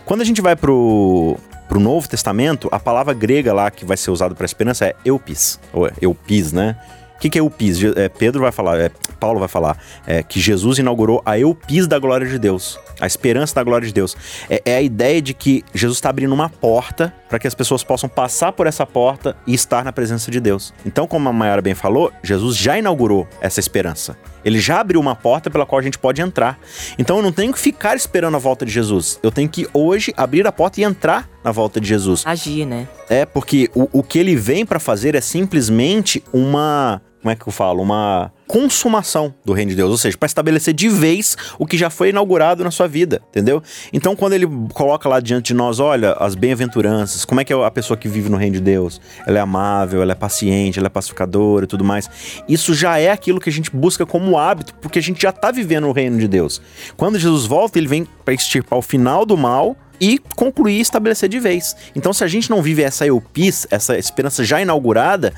Quando 0.05 0.21
a 0.21 0.25
gente 0.25 0.43
vai 0.43 0.55
pro, 0.55 1.39
pro 1.67 1.81
Novo 1.81 2.07
Testamento, 2.07 2.69
a 2.71 2.79
palavra 2.79 3.15
grega 3.15 3.55
lá 3.55 3.71
que 3.71 3.87
vai 3.87 3.97
ser 3.97 4.11
usada 4.11 4.35
para 4.35 4.45
esperança 4.45 4.85
é 4.85 4.95
eupis, 5.05 5.59
ou 5.73 5.87
é 5.87 5.93
eupis, 6.01 6.53
né? 6.53 6.77
O 7.17 7.19
que, 7.19 7.31
que 7.31 7.39
é 7.39 7.41
eupis? 7.41 7.83
É, 7.83 8.09
Pedro 8.09 8.43
vai 8.43 8.53
falar, 8.53 8.79
é, 8.79 8.91
Paulo 9.19 9.39
vai 9.39 9.49
falar 9.49 9.79
é, 10.07 10.23
que 10.23 10.39
Jesus 10.39 10.79
inaugurou 10.79 11.23
a 11.25 11.39
eupis 11.39 11.87
da 11.87 11.99
glória 11.99 12.27
de 12.27 12.39
Deus, 12.39 12.79
a 13.01 13.07
esperança 13.07 13.55
da 13.55 13.65
glória 13.65 13.87
de 13.87 13.93
Deus. 13.93 14.17
É, 14.51 14.63
é 14.65 14.77
a 14.77 14.83
ideia 14.83 15.21
de 15.23 15.33
que 15.33 15.65
Jesus 15.75 15.97
está 15.97 16.11
abrindo 16.11 16.33
uma 16.33 16.51
porta 16.51 17.13
para 17.29 17.39
que 17.39 17.47
as 17.47 17.55
pessoas 17.55 17.83
possam 17.83 18.09
passar 18.09 18.53
por 18.53 18.67
essa 18.67 18.87
porta 18.87 19.37
e 19.47 19.55
estar 19.55 19.83
na 19.83 19.93
presença 19.93 20.31
de 20.31 20.41
Deus. 20.41 20.75
Então, 20.85 21.07
como 21.07 21.29
a 21.29 21.33
Mayara 21.33 21.63
bem 21.63 21.75
falou, 21.75 22.13
Jesus 22.23 22.57
já 22.57 22.79
inaugurou 22.79 23.27
essa 23.41 23.61
esperança. 23.61 24.17
Ele 24.45 24.61
já 24.61 24.79
abriu 24.79 25.01
uma 25.01 25.17
porta 25.17 25.51
pela 25.51 25.67
qual 25.67 25.81
a 25.81 25.83
gente 25.83 25.99
pode 25.99 26.23
entrar. 26.23 26.57
Então 26.97 27.17
eu 27.17 27.23
não 27.23 27.33
tenho 27.33 27.53
que 27.53 27.59
ficar 27.59 27.97
esperando 27.97 28.37
a 28.37 28.39
volta 28.39 28.65
de 28.65 28.71
Jesus. 28.71 29.19
Eu 29.21 29.33
tenho 29.33 29.49
que 29.49 29.67
hoje 29.75 30.15
abrir 30.17 30.47
a 30.47 30.53
porta 30.53 30.81
e 30.81 30.85
entrar 30.85 31.29
na 31.47 31.53
volta 31.53 31.81
de 31.81 31.87
Jesus. 31.87 32.25
Agir, 32.27 32.67
né? 32.67 32.89
É, 33.09 33.25
porque 33.25 33.71
o, 33.73 34.01
o 34.01 34.03
que 34.03 34.19
ele 34.19 34.35
vem 34.35 34.67
para 34.67 34.81
fazer 34.81 35.15
é 35.15 35.21
simplesmente 35.21 36.21
uma 36.33 37.01
como 37.27 37.33
é 37.33 37.35
que 37.35 37.49
eu 37.49 37.53
falo? 37.53 37.83
Uma 37.83 38.31
consumação 38.47 39.35
do 39.45 39.53
reino 39.53 39.71
de 39.71 39.77
Deus, 39.77 39.91
ou 39.91 39.97
seja, 39.97 40.17
para 40.17 40.27
estabelecer 40.27 40.73
de 40.73 40.89
vez 40.89 41.37
o 41.59 41.67
que 41.67 41.77
já 41.77 41.91
foi 41.91 42.11
inaugurado 42.11 42.63
na 42.63 42.71
sua 42.71 42.87
vida, 42.87 43.21
entendeu? 43.31 43.61
Então, 43.93 44.15
quando 44.15 44.35
ele 44.35 44.47
coloca 44.73 45.09
lá 45.09 45.19
diante 45.19 45.49
de 45.49 45.55
nós, 45.55 45.81
olha, 45.81 46.13
as 46.21 46.37
bem-aventuranças, 46.37 47.25
como 47.25 47.41
é 47.41 47.45
que 47.45 47.53
é 47.53 47.65
a 47.65 47.71
pessoa 47.71 47.97
que 47.97 48.07
vive 48.07 48.29
no 48.29 48.37
reino 48.37 48.55
de 48.55 48.63
Deus? 48.63 49.01
Ela 49.27 49.39
é 49.39 49.41
amável, 49.41 50.03
ela 50.03 50.13
é 50.13 50.15
paciente, 50.15 50.79
ela 50.79 50.87
é 50.87 50.89
pacificadora 50.89 51.65
e 51.65 51.67
tudo 51.67 51.83
mais. 51.83 52.09
Isso 52.49 52.75
já 52.75 52.97
é 52.97 53.11
aquilo 53.11 53.41
que 53.41 53.51
a 53.51 53.53
gente 53.53 53.75
busca 53.75 54.07
como 54.07 54.39
hábito, 54.39 54.73
porque 54.75 55.01
a 55.01 55.03
gente 55.03 55.21
já 55.21 55.31
está 55.31 55.51
vivendo 55.51 55.89
o 55.89 55.93
reino 55.93 56.19
de 56.19 56.29
Deus. 56.29 56.63
Quando 56.97 57.19
Jesus 57.19 57.45
volta, 57.45 57.77
ele 57.77 57.89
vem 57.89 58.07
para 58.25 58.35
extirpar 58.35 58.79
o 58.79 58.83
final 58.83 59.27
do 59.27 59.37
mal 59.37 59.77
e 60.01 60.19
concluir 60.35 60.79
e 60.79 60.81
estabelecer 60.81 61.29
de 61.29 61.39
vez. 61.39 61.77
Então, 61.95 62.13
se 62.13 62.25
a 62.25 62.27
gente 62.27 62.51
não 62.51 62.63
vive 62.63 62.83
essa 62.83 63.07
eupis, 63.07 63.67
essa 63.71 63.99
esperança 63.99 64.45
já 64.45 64.61
inaugurada, 64.61 65.33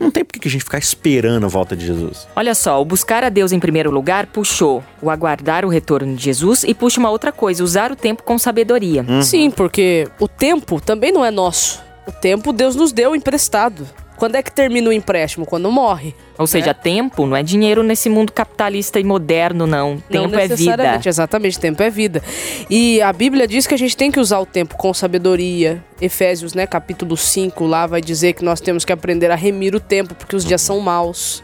não 0.00 0.10
tem 0.10 0.24
por 0.24 0.38
que 0.38 0.48
a 0.48 0.50
gente 0.50 0.64
ficar 0.64 0.78
esperando 0.78 1.44
a 1.44 1.48
volta 1.48 1.76
de 1.76 1.86
Jesus. 1.86 2.26
Olha 2.34 2.54
só, 2.54 2.80
o 2.80 2.84
buscar 2.84 3.22
a 3.22 3.28
Deus 3.28 3.52
em 3.52 3.60
primeiro 3.60 3.90
lugar 3.90 4.26
puxou 4.26 4.82
o 5.02 5.10
aguardar 5.10 5.64
o 5.64 5.68
retorno 5.68 6.14
de 6.16 6.24
Jesus 6.24 6.64
e 6.64 6.74
puxa 6.74 6.98
uma 6.98 7.10
outra 7.10 7.30
coisa, 7.30 7.62
usar 7.62 7.92
o 7.92 7.96
tempo 7.96 8.22
com 8.22 8.38
sabedoria. 8.38 9.04
Uhum. 9.06 9.22
Sim, 9.22 9.50
porque 9.50 10.08
o 10.18 10.26
tempo 10.26 10.80
também 10.80 11.12
não 11.12 11.24
é 11.24 11.30
nosso. 11.30 11.82
O 12.06 12.12
tempo 12.12 12.52
Deus 12.52 12.74
nos 12.74 12.92
deu 12.92 13.14
emprestado 13.14 13.86
Quando 14.20 14.34
é 14.34 14.42
que 14.42 14.52
termina 14.52 14.90
o 14.90 14.92
empréstimo? 14.92 15.46
Quando 15.46 15.72
morre. 15.72 16.14
Ou 16.36 16.46
seja, 16.46 16.74
tempo 16.74 17.24
não 17.24 17.34
é 17.34 17.42
dinheiro 17.42 17.82
nesse 17.82 18.10
mundo 18.10 18.30
capitalista 18.30 19.00
e 19.00 19.04
moderno, 19.04 19.66
não. 19.66 19.96
Tempo 20.10 20.28
não 20.28 20.38
é 20.38 20.46
vida. 20.46 21.00
Exatamente, 21.02 21.58
tempo 21.58 21.82
é 21.82 21.88
vida. 21.88 22.22
E 22.68 23.00
a 23.00 23.14
Bíblia 23.14 23.48
diz 23.48 23.66
que 23.66 23.72
a 23.72 23.78
gente 23.78 23.96
tem 23.96 24.10
que 24.10 24.20
usar 24.20 24.38
o 24.38 24.44
tempo 24.44 24.76
com 24.76 24.92
sabedoria. 24.92 25.82
Efésios, 25.98 26.52
né, 26.52 26.66
capítulo 26.66 27.16
5, 27.16 27.64
lá 27.64 27.86
vai 27.86 28.02
dizer 28.02 28.34
que 28.34 28.44
nós 28.44 28.60
temos 28.60 28.84
que 28.84 28.92
aprender 28.92 29.30
a 29.30 29.34
remir 29.34 29.74
o 29.74 29.80
tempo, 29.80 30.14
porque 30.14 30.36
os 30.36 30.44
dias 30.44 30.60
são 30.60 30.80
maus. 30.80 31.42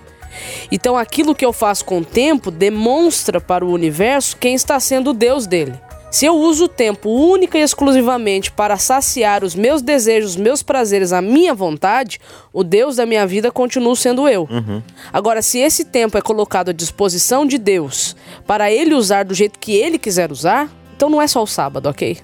Então, 0.71 0.99
aquilo 0.99 1.35
que 1.35 1.47
eu 1.47 1.55
faço 1.55 1.83
com 1.83 2.01
o 2.01 2.05
tempo 2.05 2.51
demonstra 2.51 3.41
para 3.41 3.65
o 3.65 3.73
universo 3.73 4.37
quem 4.37 4.55
está 4.55 4.79
sendo 4.79 5.13
o 5.13 5.15
Deus 5.15 5.47
dele. 5.47 5.73
Se 6.11 6.25
eu 6.25 6.35
uso 6.37 6.65
o 6.65 6.69
tempo 6.69 7.11
única 7.11 7.59
e 7.59 7.63
exclusivamente 7.63 8.51
para 8.51 8.77
saciar 8.79 9.45
os 9.45 9.55
meus 9.55 9.83
desejos, 9.83 10.31
os 10.31 10.37
meus 10.37 10.63
prazeres, 10.63 11.13
a 11.13 11.21
minha 11.21 11.53
vontade, 11.53 12.19
o 12.53 12.65
Deus 12.65 12.97
da 12.97 13.05
minha 13.05 13.27
vida 13.27 13.51
continua 13.51 13.95
sendo 13.97 14.29
eu. 14.29 14.49
Agora, 15.13 15.43
se 15.43 15.59
esse 15.59 15.85
tempo 15.85 16.17
é 16.17 16.23
colocado 16.23 16.71
à 16.71 16.73
disposição 16.73 17.45
de 17.45 17.59
Deus 17.59 18.17
para 18.47 18.71
ele 18.71 18.95
usar 18.95 19.25
do 19.25 19.35
jeito 19.35 19.59
que 19.59 19.73
ele 19.75 19.99
quiser 19.99 20.33
usar, 20.33 20.71
então 20.97 21.11
não 21.11 21.21
é 21.21 21.27
só 21.27 21.43
o 21.43 21.47
sábado, 21.47 21.89
ok? 21.89 22.17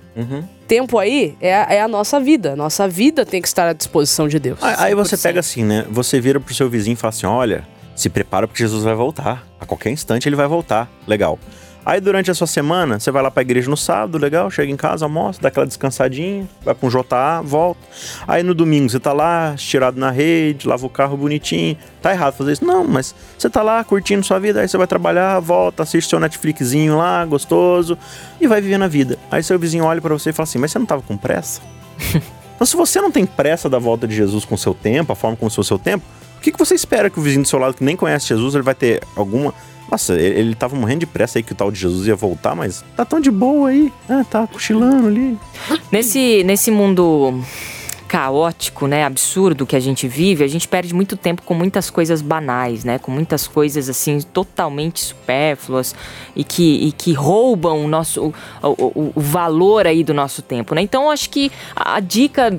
Tempo 0.66 0.98
aí 0.98 1.36
é 1.38 1.54
a, 1.54 1.66
é 1.74 1.80
a 1.82 1.88
nossa 1.88 2.18
vida. 2.18 2.56
Nossa 2.56 2.88
vida 2.88 3.26
tem 3.26 3.42
que 3.42 3.48
estar 3.48 3.68
à 3.68 3.74
disposição 3.74 4.26
de 4.26 4.38
Deus. 4.38 4.58
Aí, 4.62 4.94
você 4.94 5.16
100%. 5.16 5.22
pega 5.22 5.40
assim, 5.40 5.64
né? 5.64 5.84
Você 5.90 6.18
vira 6.18 6.40
pro 6.40 6.54
seu 6.54 6.70
vizinho 6.70 6.94
e 6.94 6.96
fala 6.96 7.10
assim: 7.10 7.26
olha, 7.26 7.66
se 7.94 8.08
prepara 8.08 8.48
porque 8.48 8.62
Jesus 8.62 8.82
vai 8.82 8.94
voltar. 8.94 9.46
A 9.60 9.66
qualquer 9.66 9.90
instante 9.90 10.26
ele 10.26 10.36
vai 10.36 10.46
voltar. 10.46 10.90
Legal. 11.06 11.38
Aí 11.84 12.00
durante 12.00 12.30
a 12.30 12.34
sua 12.34 12.46
semana, 12.46 13.00
você 13.00 13.10
vai 13.10 13.22
lá 13.22 13.30
pra 13.30 13.42
igreja 13.42 13.68
no 13.68 13.76
sábado, 13.76 14.18
legal, 14.18 14.50
chega 14.50 14.70
em 14.70 14.76
casa, 14.76 15.04
almoça, 15.04 15.40
dá 15.40 15.48
aquela 15.48 15.66
descansadinha, 15.66 16.48
vai 16.64 16.74
pra 16.74 16.86
um 16.86 16.90
JA, 16.90 17.42
volta. 17.42 17.80
Aí 18.26 18.42
no 18.42 18.54
domingo 18.54 18.88
você 18.88 19.00
tá 19.00 19.12
lá, 19.12 19.54
estirado 19.54 19.98
na 19.98 20.10
rede, 20.10 20.68
lava 20.68 20.86
o 20.86 20.90
carro 20.90 21.16
bonitinho. 21.16 21.76
Tá 22.00 22.12
errado 22.12 22.34
fazer 22.34 22.52
isso? 22.52 22.64
Não, 22.64 22.84
mas 22.84 23.14
você 23.36 23.50
tá 23.50 23.62
lá 23.62 23.82
curtindo 23.82 24.24
sua 24.24 24.38
vida, 24.38 24.60
aí 24.60 24.68
você 24.68 24.76
vai 24.78 24.86
trabalhar, 24.86 25.40
volta, 25.40 25.82
assiste 25.82 26.08
seu 26.08 26.20
Netflixzinho 26.20 26.96
lá, 26.96 27.24
gostoso, 27.24 27.98
e 28.40 28.46
vai 28.46 28.60
vivendo 28.60 28.82
a 28.82 28.88
vida. 28.88 29.18
Aí 29.30 29.42
seu 29.42 29.58
vizinho 29.58 29.84
olha 29.84 30.00
pra 30.00 30.14
você 30.14 30.30
e 30.30 30.32
fala 30.32 30.44
assim: 30.44 30.58
Mas 30.58 30.70
você 30.70 30.78
não 30.78 30.86
tava 30.86 31.02
com 31.02 31.16
pressa? 31.16 31.60
Então, 32.62 32.66
se 32.68 32.76
você 32.76 33.00
não 33.00 33.10
tem 33.10 33.26
pressa 33.26 33.68
da 33.68 33.80
volta 33.80 34.06
de 34.06 34.14
Jesus 34.14 34.44
com 34.44 34.54
o 34.54 34.58
seu 34.58 34.72
tempo, 34.72 35.12
a 35.12 35.16
forma 35.16 35.36
como 35.36 35.50
foi 35.50 35.62
o 35.62 35.64
seu 35.64 35.80
tempo, 35.80 36.04
o 36.38 36.40
que, 36.40 36.52
que 36.52 36.58
você 36.58 36.76
espera 36.76 37.10
que 37.10 37.18
o 37.18 37.22
vizinho 37.22 37.42
do 37.42 37.48
seu 37.48 37.58
lado 37.58 37.74
que 37.74 37.82
nem 37.82 37.96
conhece 37.96 38.28
Jesus, 38.28 38.54
ele 38.54 38.62
vai 38.62 38.74
ter 38.74 39.02
alguma. 39.16 39.52
Nossa, 39.92 40.14
ele, 40.14 40.40
ele 40.40 40.54
tava 40.54 40.74
morrendo 40.74 41.00
de 41.00 41.06
pressa 41.06 41.38
aí 41.38 41.42
que 41.42 41.52
o 41.52 41.54
tal 41.54 41.70
de 41.70 41.78
Jesus 41.78 42.06
ia 42.06 42.16
voltar, 42.16 42.54
mas 42.56 42.82
tá 42.96 43.04
tão 43.04 43.20
de 43.20 43.30
boa 43.30 43.68
aí. 43.68 43.92
Ah, 44.08 44.24
tá 44.24 44.46
cochilando 44.46 45.06
ali. 45.06 45.38
Nesse, 45.92 46.42
nesse 46.44 46.70
mundo 46.70 47.38
caótico, 48.08 48.86
né, 48.86 49.04
absurdo 49.04 49.64
que 49.66 49.76
a 49.76 49.80
gente 49.80 50.08
vive, 50.08 50.44
a 50.44 50.48
gente 50.48 50.66
perde 50.68 50.94
muito 50.94 51.16
tempo 51.16 51.42
com 51.42 51.54
muitas 51.54 51.88
coisas 51.90 52.20
banais, 52.22 52.84
né, 52.84 52.98
com 52.98 53.10
muitas 53.10 53.46
coisas 53.46 53.88
assim 53.88 54.20
totalmente 54.20 55.00
supérfluas 55.00 55.94
e 56.36 56.42
que, 56.44 56.88
e 56.88 56.92
que 56.92 57.12
roubam 57.14 57.84
o 57.84 57.88
nosso 57.88 58.32
o, 58.62 58.68
o- 58.68 59.12
o 59.14 59.20
valor 59.20 59.86
aí 59.86 60.02
do 60.04 60.12
nosso 60.12 60.42
tempo, 60.42 60.74
né? 60.74 60.82
Então 60.82 61.10
acho 61.10 61.30
que 61.30 61.50
a, 61.74 62.00
dica 62.00 62.58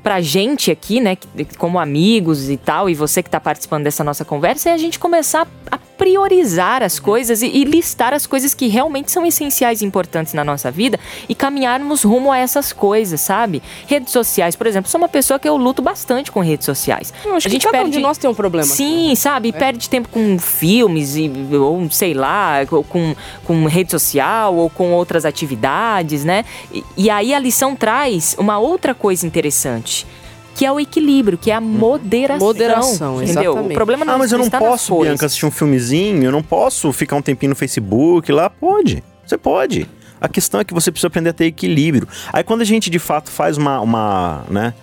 pra 0.00 0.20
gente 0.20 0.70
aqui, 0.70 1.00
né, 1.00 1.16
como 1.58 1.78
amigos 1.78 2.48
e 2.50 2.56
tal, 2.56 2.88
e 2.90 2.94
você 2.94 3.20
que 3.22 3.30
tá 3.30 3.40
participando 3.40 3.84
dessa 3.84 4.04
nossa 4.04 4.24
conversa, 4.24 4.68
é 4.70 4.74
a 4.74 4.76
gente 4.78 4.98
começar 4.98 5.48
a 5.72 5.78
priorizar 6.04 6.82
as 6.82 7.00
coisas 7.00 7.40
e, 7.40 7.46
e 7.46 7.64
listar 7.64 8.12
as 8.12 8.26
coisas 8.26 8.52
que 8.52 8.68
realmente 8.68 9.10
são 9.10 9.24
essenciais 9.24 9.80
e 9.80 9.86
importantes 9.86 10.34
na 10.34 10.44
nossa 10.44 10.70
vida 10.70 11.00
e 11.26 11.34
caminharmos 11.34 12.02
rumo 12.02 12.30
a 12.30 12.36
essas 12.36 12.74
coisas, 12.74 13.22
sabe? 13.22 13.62
Redes 13.86 14.12
sociais, 14.12 14.54
por 14.54 14.66
exemplo, 14.66 14.90
sou 14.90 15.00
uma 15.00 15.08
pessoa 15.08 15.38
que 15.38 15.48
eu 15.48 15.56
luto 15.56 15.80
bastante 15.80 16.30
com 16.30 16.40
redes 16.40 16.66
sociais. 16.66 17.10
Acho 17.20 17.28
a 17.28 17.40
que 17.40 17.48
gente 17.48 17.64
cada 17.64 17.78
um 17.78 17.80
perde 17.84 17.96
de 17.96 18.02
nós 18.02 18.18
tem 18.18 18.28
um 18.28 18.34
problema. 18.34 18.68
Sim, 18.68 19.14
sabe? 19.14 19.50
Perde 19.50 19.88
tempo 19.88 20.10
com 20.10 20.38
filmes, 20.38 21.16
e, 21.16 21.30
ou 21.56 21.88
sei 21.90 22.12
lá, 22.12 22.56
ou 22.70 22.84
com, 22.84 23.16
com 23.42 23.64
rede 23.64 23.90
social, 23.90 24.54
ou 24.54 24.68
com 24.68 24.92
outras 24.92 25.24
atividades, 25.24 26.22
né? 26.22 26.44
E, 26.70 26.84
e 26.98 27.08
aí 27.08 27.32
a 27.32 27.38
lição 27.38 27.74
traz 27.74 28.36
uma 28.38 28.58
outra 28.58 28.94
coisa 28.94 29.26
interessante. 29.26 30.06
Que 30.54 30.64
é 30.64 30.70
o 30.70 30.78
equilíbrio, 30.78 31.36
que 31.36 31.50
é 31.50 31.54
a 31.54 31.60
moderação. 31.60 32.46
Moderação, 32.46 33.22
entendeu? 33.22 33.42
exatamente. 33.42 33.72
O 33.72 33.74
problema 33.74 34.04
não 34.04 34.14
Ah, 34.14 34.18
mas 34.18 34.32
eu 34.32 34.38
não 34.38 34.48
posso, 34.48 34.94
coisas. 34.94 35.12
Bianca, 35.12 35.26
assistir 35.26 35.46
um 35.46 35.50
filmezinho, 35.50 36.22
eu 36.22 36.32
não 36.32 36.42
posso 36.42 36.92
ficar 36.92 37.16
um 37.16 37.22
tempinho 37.22 37.50
no 37.50 37.56
Facebook 37.56 38.30
lá. 38.30 38.48
Pode, 38.48 39.02
você 39.26 39.36
pode. 39.36 39.88
A 40.20 40.28
questão 40.28 40.60
é 40.60 40.64
que 40.64 40.72
você 40.72 40.90
precisa 40.90 41.08
aprender 41.08 41.30
a 41.30 41.32
ter 41.32 41.46
equilíbrio. 41.46 42.08
Aí 42.32 42.42
quando 42.42 42.62
a 42.62 42.64
gente 42.64 42.88
de 42.88 42.98
fato 42.98 43.30
faz 43.30 43.58
uma. 43.58 43.80
uma 43.80 44.44
né? 44.48 44.74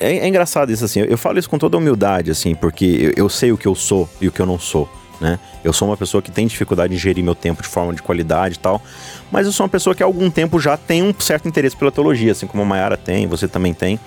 É, 0.00 0.18
é 0.18 0.28
engraçado 0.28 0.72
isso 0.72 0.84
assim. 0.84 1.00
Eu, 1.00 1.06
eu 1.06 1.18
falo 1.18 1.38
isso 1.38 1.48
com 1.48 1.58
toda 1.58 1.76
humildade, 1.76 2.30
assim, 2.30 2.54
porque 2.54 2.84
eu, 3.16 3.24
eu 3.24 3.28
sei 3.28 3.52
o 3.52 3.56
que 3.56 3.68
eu 3.68 3.74
sou 3.74 4.08
e 4.20 4.28
o 4.28 4.32
que 4.32 4.40
eu 4.40 4.46
não 4.46 4.58
sou. 4.58 4.88
Né? 5.20 5.38
Eu 5.62 5.72
sou 5.72 5.88
uma 5.88 5.96
pessoa 5.96 6.20
que 6.20 6.30
tem 6.30 6.46
dificuldade 6.46 6.92
em 6.92 6.96
gerir 6.96 7.22
meu 7.22 7.34
tempo 7.34 7.62
de 7.62 7.68
forma 7.68 7.94
de 7.94 8.02
qualidade 8.02 8.56
e 8.56 8.58
tal, 8.58 8.82
mas 9.30 9.46
eu 9.46 9.52
sou 9.52 9.64
uma 9.64 9.70
pessoa 9.70 9.94
que 9.94 10.02
há 10.02 10.06
algum 10.06 10.28
tempo 10.28 10.58
já 10.58 10.76
tem 10.76 11.02
um 11.02 11.14
certo 11.18 11.46
interesse 11.46 11.76
pela 11.76 11.92
teologia, 11.92 12.32
assim 12.32 12.46
como 12.46 12.62
a 12.62 12.66
Mayara 12.66 12.96
tem, 12.96 13.26
você 13.26 13.46
também 13.46 13.72
tem. 13.72 13.98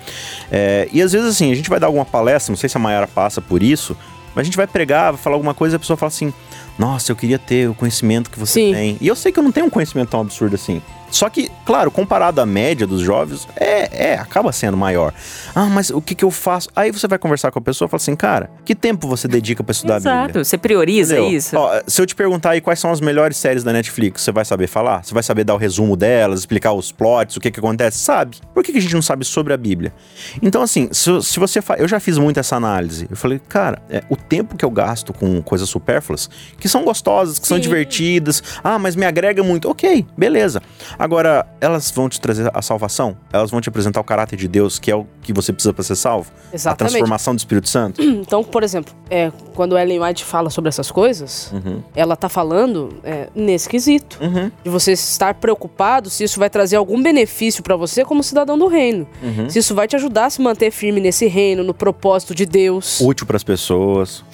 É, 0.50 0.88
e 0.92 1.00
às 1.00 1.12
vezes, 1.12 1.28
assim, 1.28 1.50
a 1.50 1.54
gente 1.54 1.70
vai 1.70 1.80
dar 1.80 1.86
alguma 1.86 2.04
palestra, 2.04 2.52
não 2.52 2.56
sei 2.56 2.68
se 2.68 2.76
a 2.76 2.80
Mayara 2.80 3.06
passa 3.06 3.40
por 3.40 3.62
isso, 3.62 3.96
mas 4.34 4.42
a 4.42 4.44
gente 4.44 4.56
vai 4.56 4.66
pregar, 4.66 5.12
vai 5.12 5.20
falar 5.20 5.36
alguma 5.36 5.54
coisa 5.54 5.74
e 5.74 5.76
a 5.76 5.78
pessoa 5.78 5.96
fala 5.96 6.08
assim: 6.08 6.32
Nossa, 6.78 7.10
eu 7.10 7.16
queria 7.16 7.38
ter 7.38 7.68
o 7.68 7.74
conhecimento 7.74 8.30
que 8.30 8.38
você 8.38 8.52
Sim. 8.52 8.72
tem. 8.72 8.98
E 9.00 9.08
eu 9.08 9.16
sei 9.16 9.32
que 9.32 9.38
eu 9.38 9.42
não 9.42 9.50
tenho 9.50 9.66
um 9.66 9.70
conhecimento 9.70 10.10
tão 10.10 10.20
absurdo 10.20 10.54
assim. 10.54 10.80
Só 11.10 11.28
que, 11.28 11.50
claro, 11.64 11.90
comparado 11.90 12.40
à 12.40 12.46
média 12.46 12.86
dos 12.86 13.00
jovens, 13.00 13.48
é, 13.56 14.10
é, 14.10 14.14
acaba 14.14 14.52
sendo 14.52 14.76
maior. 14.76 15.12
Ah, 15.54 15.66
mas 15.66 15.90
o 15.90 16.00
que, 16.00 16.14
que 16.14 16.24
eu 16.24 16.30
faço? 16.30 16.68
Aí 16.74 16.90
você 16.90 17.08
vai 17.08 17.18
conversar 17.18 17.50
com 17.50 17.58
a 17.58 17.62
pessoa 17.62 17.86
e 17.86 17.90
fala 17.90 18.00
assim, 18.00 18.16
cara, 18.16 18.50
que 18.64 18.74
tempo 18.74 19.08
você 19.08 19.26
dedica 19.26 19.62
pra 19.62 19.72
estudar 19.72 19.96
a 19.96 19.98
Bíblia? 19.98 20.14
Exato, 20.24 20.44
você 20.44 20.58
prioriza 20.58 21.18
Entendeu? 21.18 21.36
isso. 21.36 21.56
Ó, 21.56 21.80
se 21.86 22.00
eu 22.00 22.06
te 22.06 22.14
perguntar 22.14 22.50
aí 22.50 22.60
quais 22.60 22.78
são 22.78 22.90
as 22.90 23.00
melhores 23.00 23.36
séries 23.36 23.64
da 23.64 23.72
Netflix, 23.72 24.22
você 24.22 24.32
vai 24.32 24.44
saber 24.44 24.66
falar? 24.66 25.04
Você 25.04 25.14
vai 25.14 25.22
saber 25.22 25.44
dar 25.44 25.54
o 25.54 25.56
resumo 25.56 25.96
delas, 25.96 26.40
explicar 26.40 26.72
os 26.72 26.92
plots, 26.92 27.36
o 27.36 27.40
que 27.40 27.50
que 27.50 27.58
acontece? 27.58 27.98
Sabe? 27.98 28.36
Por 28.54 28.62
que, 28.62 28.72
que 28.72 28.78
a 28.78 28.82
gente 28.82 28.94
não 28.94 29.02
sabe 29.02 29.24
sobre 29.24 29.52
a 29.52 29.56
Bíblia? 29.56 29.92
Então, 30.42 30.62
assim, 30.62 30.88
se, 30.92 31.22
se 31.22 31.38
você 31.38 31.62
fa... 31.62 31.74
Eu 31.74 31.88
já 31.88 32.00
fiz 32.00 32.18
muito 32.18 32.38
essa 32.38 32.56
análise. 32.56 33.06
Eu 33.10 33.16
falei, 33.16 33.40
cara, 33.48 33.80
é, 33.88 34.02
o 34.08 34.16
tempo 34.16 34.56
que 34.56 34.64
eu 34.64 34.70
gasto 34.70 35.12
com 35.12 35.40
coisas 35.42 35.68
supérfluas, 35.68 36.28
que 36.58 36.68
são 36.68 36.84
gostosas, 36.84 37.38
que 37.38 37.46
são 37.46 37.56
Sim. 37.56 37.62
divertidas, 37.62 38.42
ah, 38.62 38.78
mas 38.78 38.94
me 38.96 39.06
agrega 39.06 39.42
muito. 39.42 39.68
Ok, 39.68 40.06
beleza. 40.16 40.62
Agora, 40.98 41.46
elas 41.60 41.90
vão 41.90 42.08
te 42.08 42.20
trazer 42.20 42.50
a 42.52 42.60
salvação? 42.60 43.16
Elas 43.32 43.50
vão 43.50 43.60
te 43.60 43.68
apresentar 43.68 44.00
o 44.00 44.04
caráter 44.04 44.36
de 44.36 44.48
Deus, 44.48 44.78
que 44.78 44.90
é 44.90 44.96
o 44.96 45.06
que 45.22 45.32
você 45.32 45.52
precisa 45.52 45.72
para 45.72 45.84
ser 45.84 45.94
salvo? 45.96 46.30
A 46.50 46.54
Exatamente. 46.54 46.92
transformação 46.92 47.34
do 47.34 47.38
Espírito 47.38 47.68
Santo? 47.68 48.02
Então, 48.28 48.42
por 48.44 48.62
exemplo, 48.62 48.92
é, 49.08 49.30
quando 49.54 49.78
Ellen 49.78 50.00
White 50.02 50.24
fala 50.24 50.50
sobre 50.50 50.68
essas 50.68 50.90
coisas, 50.90 51.50
Uhum. 51.52 51.82
ela 51.94 52.14
tá 52.16 52.28
falando 52.28 52.96
é, 53.04 53.28
nesse 53.34 53.68
quesito. 53.68 54.18
Uhum. 54.20 54.50
De 54.62 54.68
você 54.70 54.92
estar 54.92 55.34
preocupado 55.34 56.10
se 56.10 56.24
isso 56.24 56.38
vai 56.38 56.50
trazer 56.50 56.76
algum 56.76 57.00
benefício 57.02 57.62
pra 57.62 57.76
você 57.76 58.04
como 58.04 58.22
cidadão 58.22 58.58
do 58.58 58.66
reino. 58.66 59.06
Uhum. 59.22 59.48
Se 59.48 59.60
isso 59.60 59.74
vai 59.74 59.86
te 59.86 59.94
ajudar 59.96 60.26
a 60.26 60.30
se 60.30 60.42
manter 60.42 60.70
firme 60.70 61.00
nesse 61.00 61.26
reino, 61.26 61.62
no 61.62 61.72
propósito 61.72 62.34
de 62.34 62.44
Deus. 62.44 63.00
Útil 63.00 63.26
para 63.26 63.36
as 63.36 63.44
pessoas. 63.44 64.24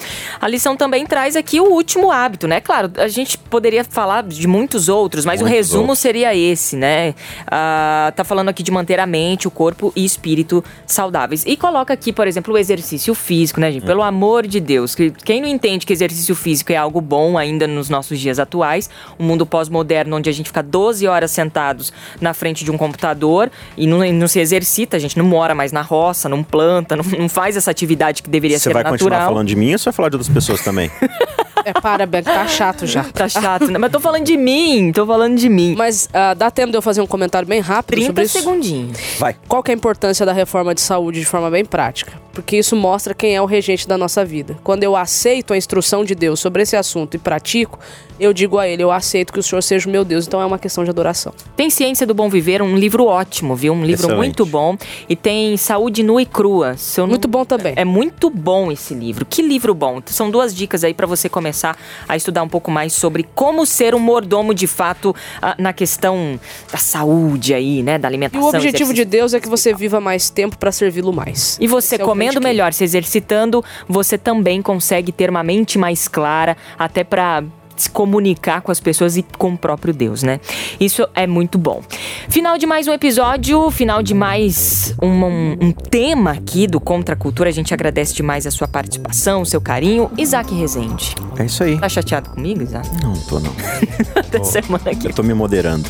A 0.41 0.47
lição 0.47 0.75
também 0.75 1.05
traz 1.05 1.35
aqui 1.35 1.59
o 1.61 1.65
último 1.71 2.11
hábito, 2.11 2.47
né? 2.47 2.59
Claro, 2.59 2.91
a 2.97 3.07
gente 3.07 3.37
poderia 3.37 3.83
falar 3.83 4.23
de 4.23 4.47
muitos 4.47 4.89
outros, 4.89 5.25
mas 5.25 5.39
o 5.39 5.43
Muitos 5.43 5.57
resumo 5.57 5.81
outros. 5.83 5.99
seria 5.99 6.35
esse, 6.35 6.54
né? 6.75 7.13
Ah, 7.47 8.11
tá 8.15 8.23
falando 8.23 8.49
aqui 8.49 8.63
de 8.63 8.71
manter 8.71 8.99
a 8.99 9.05
mente, 9.05 9.47
o 9.47 9.51
corpo 9.51 9.91
e 9.95 10.03
espírito 10.05 10.63
saudáveis. 10.85 11.43
E 11.45 11.55
coloca 11.57 11.93
aqui, 11.93 12.11
por 12.13 12.27
exemplo, 12.27 12.53
o 12.53 12.57
exercício 12.57 13.13
físico, 13.13 13.59
né, 13.59 13.71
gente? 13.71 13.85
Pelo 13.85 14.01
amor 14.03 14.45
de 14.47 14.59
Deus. 14.59 14.95
que- 14.95 15.11
Quem 15.11 15.41
não 15.41 15.47
entende 15.47 15.85
que 15.85 15.93
exercício 15.93 16.35
físico 16.35 16.71
é 16.71 16.75
algo 16.77 17.01
bom 17.01 17.37
ainda 17.37 17.67
nos 17.67 17.89
nossos 17.89 18.19
dias 18.19 18.39
atuais, 18.39 18.89
o 19.17 19.23
mundo 19.23 19.45
pós-moderno, 19.45 20.15
onde 20.15 20.29
a 20.29 20.33
gente 20.33 20.47
fica 20.47 20.61
12 20.63 21.07
horas 21.07 21.31
sentados 21.31 21.91
na 22.21 22.33
frente 22.33 22.63
de 22.63 22.71
um 22.71 22.77
computador 22.77 23.51
e 23.77 23.85
não, 23.87 23.99
não 24.13 24.27
se 24.27 24.39
exercita, 24.39 24.97
a 24.97 24.99
gente 24.99 25.17
não 25.17 25.25
mora 25.25 25.53
mais 25.55 25.71
na 25.71 25.81
roça, 25.81 26.27
não 26.29 26.43
planta, 26.43 26.95
não, 26.97 27.03
não 27.17 27.29
faz 27.29 27.55
essa 27.57 27.71
atividade 27.71 28.21
que 28.23 28.29
deveria 28.29 28.57
Você 28.57 28.63
ser 28.63 28.73
vai 28.73 28.83
natural. 28.83 28.99
continuar 29.09 29.25
falando 29.27 29.47
de 29.47 29.55
mim 29.55 29.71
ou 29.73 29.77
você 29.79 29.85
vai 29.85 29.93
falar 29.93 30.09
de 30.09 30.15
outras 30.17 30.33
pessoas 30.33 30.61
também? 30.61 30.89
É, 31.63 31.73
para, 31.73 32.05
Beck, 32.05 32.25
tá 32.25 32.47
chato 32.47 32.85
já. 32.85 33.03
Tá 33.03 33.29
chato, 33.29 33.71
né? 33.71 33.79
Mas 33.79 33.91
tô 33.91 33.99
falando 33.99 34.23
de 34.23 34.37
mim, 34.37 34.91
tô 34.91 35.05
falando 35.05 35.35
de 35.35 35.49
mim. 35.49 35.75
Mas 35.77 36.09
ah, 36.13 36.33
dá 36.33 36.51
tempo 36.51 36.71
de 36.71 36.77
eu 36.77 36.81
fazer 36.81 37.01
um 37.01 37.07
comentário 37.07 37.47
bem 37.47 37.59
rápido 37.59 37.95
30 37.95 38.07
sobre 38.07 38.23
isso? 38.23 38.37
segundinhos. 38.39 38.97
Vai. 39.17 39.35
Qual 39.47 39.63
que 39.63 39.71
é 39.71 39.73
a 39.73 39.77
importância 39.77 40.25
da 40.25 40.33
reforma 40.33 40.75
de 40.75 40.81
saúde 40.81 41.19
de 41.19 41.25
forma 41.25 41.49
bem 41.49 41.63
prática? 41.65 42.13
Porque 42.35 42.57
isso 42.57 42.75
mostra 42.75 43.13
quem 43.15 43.35
é 43.35 43.41
o 43.41 43.45
regente 43.45 43.87
da 43.87 43.97
nossa 43.97 44.23
vida. 44.23 44.57
Quando 44.63 44.83
eu 44.83 44.95
aceito 44.95 45.53
a 45.53 45.57
instrução 45.57 46.03
de 46.03 46.13
Deus 46.13 46.39
sobre 46.39 46.61
esse 46.61 46.75
assunto 46.75 47.15
e 47.15 47.17
pratico, 47.17 47.79
eu 48.19 48.31
digo 48.33 48.59
a 48.59 48.67
ele, 48.67 48.83
eu 48.83 48.91
aceito 48.91 49.33
que 49.33 49.39
o 49.39 49.43
Senhor 49.43 49.61
seja 49.61 49.87
o 49.87 49.91
meu 49.91 50.05
Deus. 50.05 50.27
Então 50.27 50.41
é 50.41 50.45
uma 50.45 50.59
questão 50.59 50.83
de 50.83 50.89
adoração. 50.89 51.33
Tem 51.55 51.69
Ciência 51.69 52.05
do 52.05 52.13
Bom 52.13 52.29
Viver, 52.29 52.61
um 52.61 52.75
livro 52.75 53.05
ótimo, 53.05 53.55
viu? 53.55 53.73
Um 53.73 53.83
livro 53.85 54.01
Excelente. 54.03 54.17
muito 54.17 54.45
bom. 54.45 54.77
E 55.09 55.15
tem 55.15 55.55
Saúde 55.57 56.03
Nua 56.03 56.21
e 56.21 56.25
Crua. 56.25 56.75
Não- 56.97 57.07
Muito 57.07 57.27
bom 57.27 57.45
também. 57.45 57.73
É 57.77 57.85
muito 57.85 58.29
bom 58.29 58.71
esse 58.71 58.93
livro. 58.93 59.25
Que 59.25 59.41
livro 59.41 59.73
bom. 59.73 60.01
São 60.05 60.29
duas 60.29 60.53
dicas 60.53 60.83
aí 60.83 60.93
pra 60.93 61.07
você 61.07 61.29
começar 61.29 61.77
a 62.07 62.15
estudar 62.17 62.43
um 62.43 62.49
pouco 62.49 62.69
mais 62.69 62.91
sobre 62.93 63.25
como 63.33 63.65
ser 63.65 63.95
um 63.95 63.99
mordomo 63.99 64.53
de 64.53 64.67
fato 64.67 65.15
ah, 65.41 65.55
na 65.57 65.71
questão 65.71 66.39
da 66.71 66.77
saúde 66.77 67.53
aí, 67.53 67.81
né? 67.81 67.97
Da 67.97 68.07
E 68.07 68.09
alimentação. 68.09 68.45
o 68.45 68.49
objetivo 68.49 68.93
de. 68.93 69.05
Deus 69.05 69.33
é 69.33 69.39
que 69.39 69.47
você 69.47 69.73
viva 69.73 70.01
mais 70.01 70.29
tempo 70.29 70.57
para 70.57 70.71
servi-lo 70.71 71.13
mais. 71.13 71.57
E 71.61 71.67
você 71.67 71.95
é 71.95 71.97
comer 71.99 72.24
comendo 72.25 72.41
melhor, 72.41 72.73
se 72.73 72.83
exercitando, 72.83 73.63
você 73.87 74.17
também 74.17 74.61
consegue 74.61 75.11
ter 75.11 75.29
uma 75.29 75.43
mente 75.43 75.77
mais 75.77 76.07
clara, 76.07 76.57
até 76.77 77.03
pra 77.03 77.43
se 77.75 77.89
comunicar 77.89 78.61
com 78.61 78.71
as 78.71 78.79
pessoas 78.79 79.17
e 79.17 79.23
com 79.37 79.53
o 79.53 79.57
próprio 79.57 79.93
Deus, 79.93 80.23
né? 80.23 80.39
Isso 80.79 81.07
é 81.13 81.27
muito 81.27 81.57
bom. 81.57 81.81
Final 82.29 82.57
de 82.57 82.65
mais 82.65 82.87
um 82.87 82.93
episódio, 82.93 83.69
final 83.71 84.01
de 84.01 84.13
mais 84.13 84.95
um, 85.01 85.07
um- 85.07 85.57
um 85.61 85.71
tema 85.71 86.31
aqui 86.31 86.67
do 86.67 86.79
Contra 86.79 87.15
a 87.15 87.17
Cultura. 87.17 87.49
A 87.49 87.53
gente 87.53 87.73
agradece 87.73 88.13
demais 88.13 88.45
a 88.47 88.51
sua 88.51 88.67
participação, 88.67 89.41
o 89.41 89.45
seu 89.45 89.59
carinho. 89.61 90.09
Isaac 90.17 90.53
Rezende. 90.53 91.15
É 91.37 91.45
isso 91.45 91.63
aí. 91.63 91.77
Tá 91.79 91.89
chateado 91.89 92.29
comigo, 92.29 92.61
Isaac? 92.63 92.87
Não, 93.03 93.13
tô 93.13 93.39
não. 93.39 93.53
Até 94.15 94.43
semana 94.43 94.95
que 94.95 95.07
Eu 95.07 95.13
tô 95.13 95.23
me 95.23 95.33
moderando. 95.33 95.85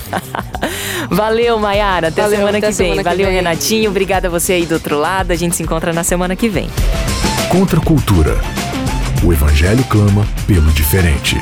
Valeu, 1.10 1.60
Mayara. 1.60 2.08
Até 2.08 2.21
Valeu, 2.24 2.38
semana 2.38 2.58
até 2.58 2.67
que 2.67 2.74
vem. 2.74 2.86
semana 2.88 3.04
que 3.04 3.10
Valeu, 3.10 3.26
vem. 3.28 3.36
Renatinho. 3.36 3.89
Obrigada 3.89 4.28
a 4.28 4.32
você 4.32 4.54
aí 4.54 4.65
do 4.65 4.74
outro 4.76 4.98
lado. 4.98 5.32
A 5.32 5.36
gente 5.36 5.56
se 5.56 5.63
encontra 5.63 5.93
na 5.93 6.04
semana 6.04 6.36
que 6.36 6.50
vem. 6.50 6.69
Contra 7.50 7.80
a 7.80 7.84
cultura. 7.84 8.39
O 9.24 9.32
Evangelho 9.32 9.84
clama 9.86 10.26
pelo 10.48 10.71
diferente. 10.71 11.38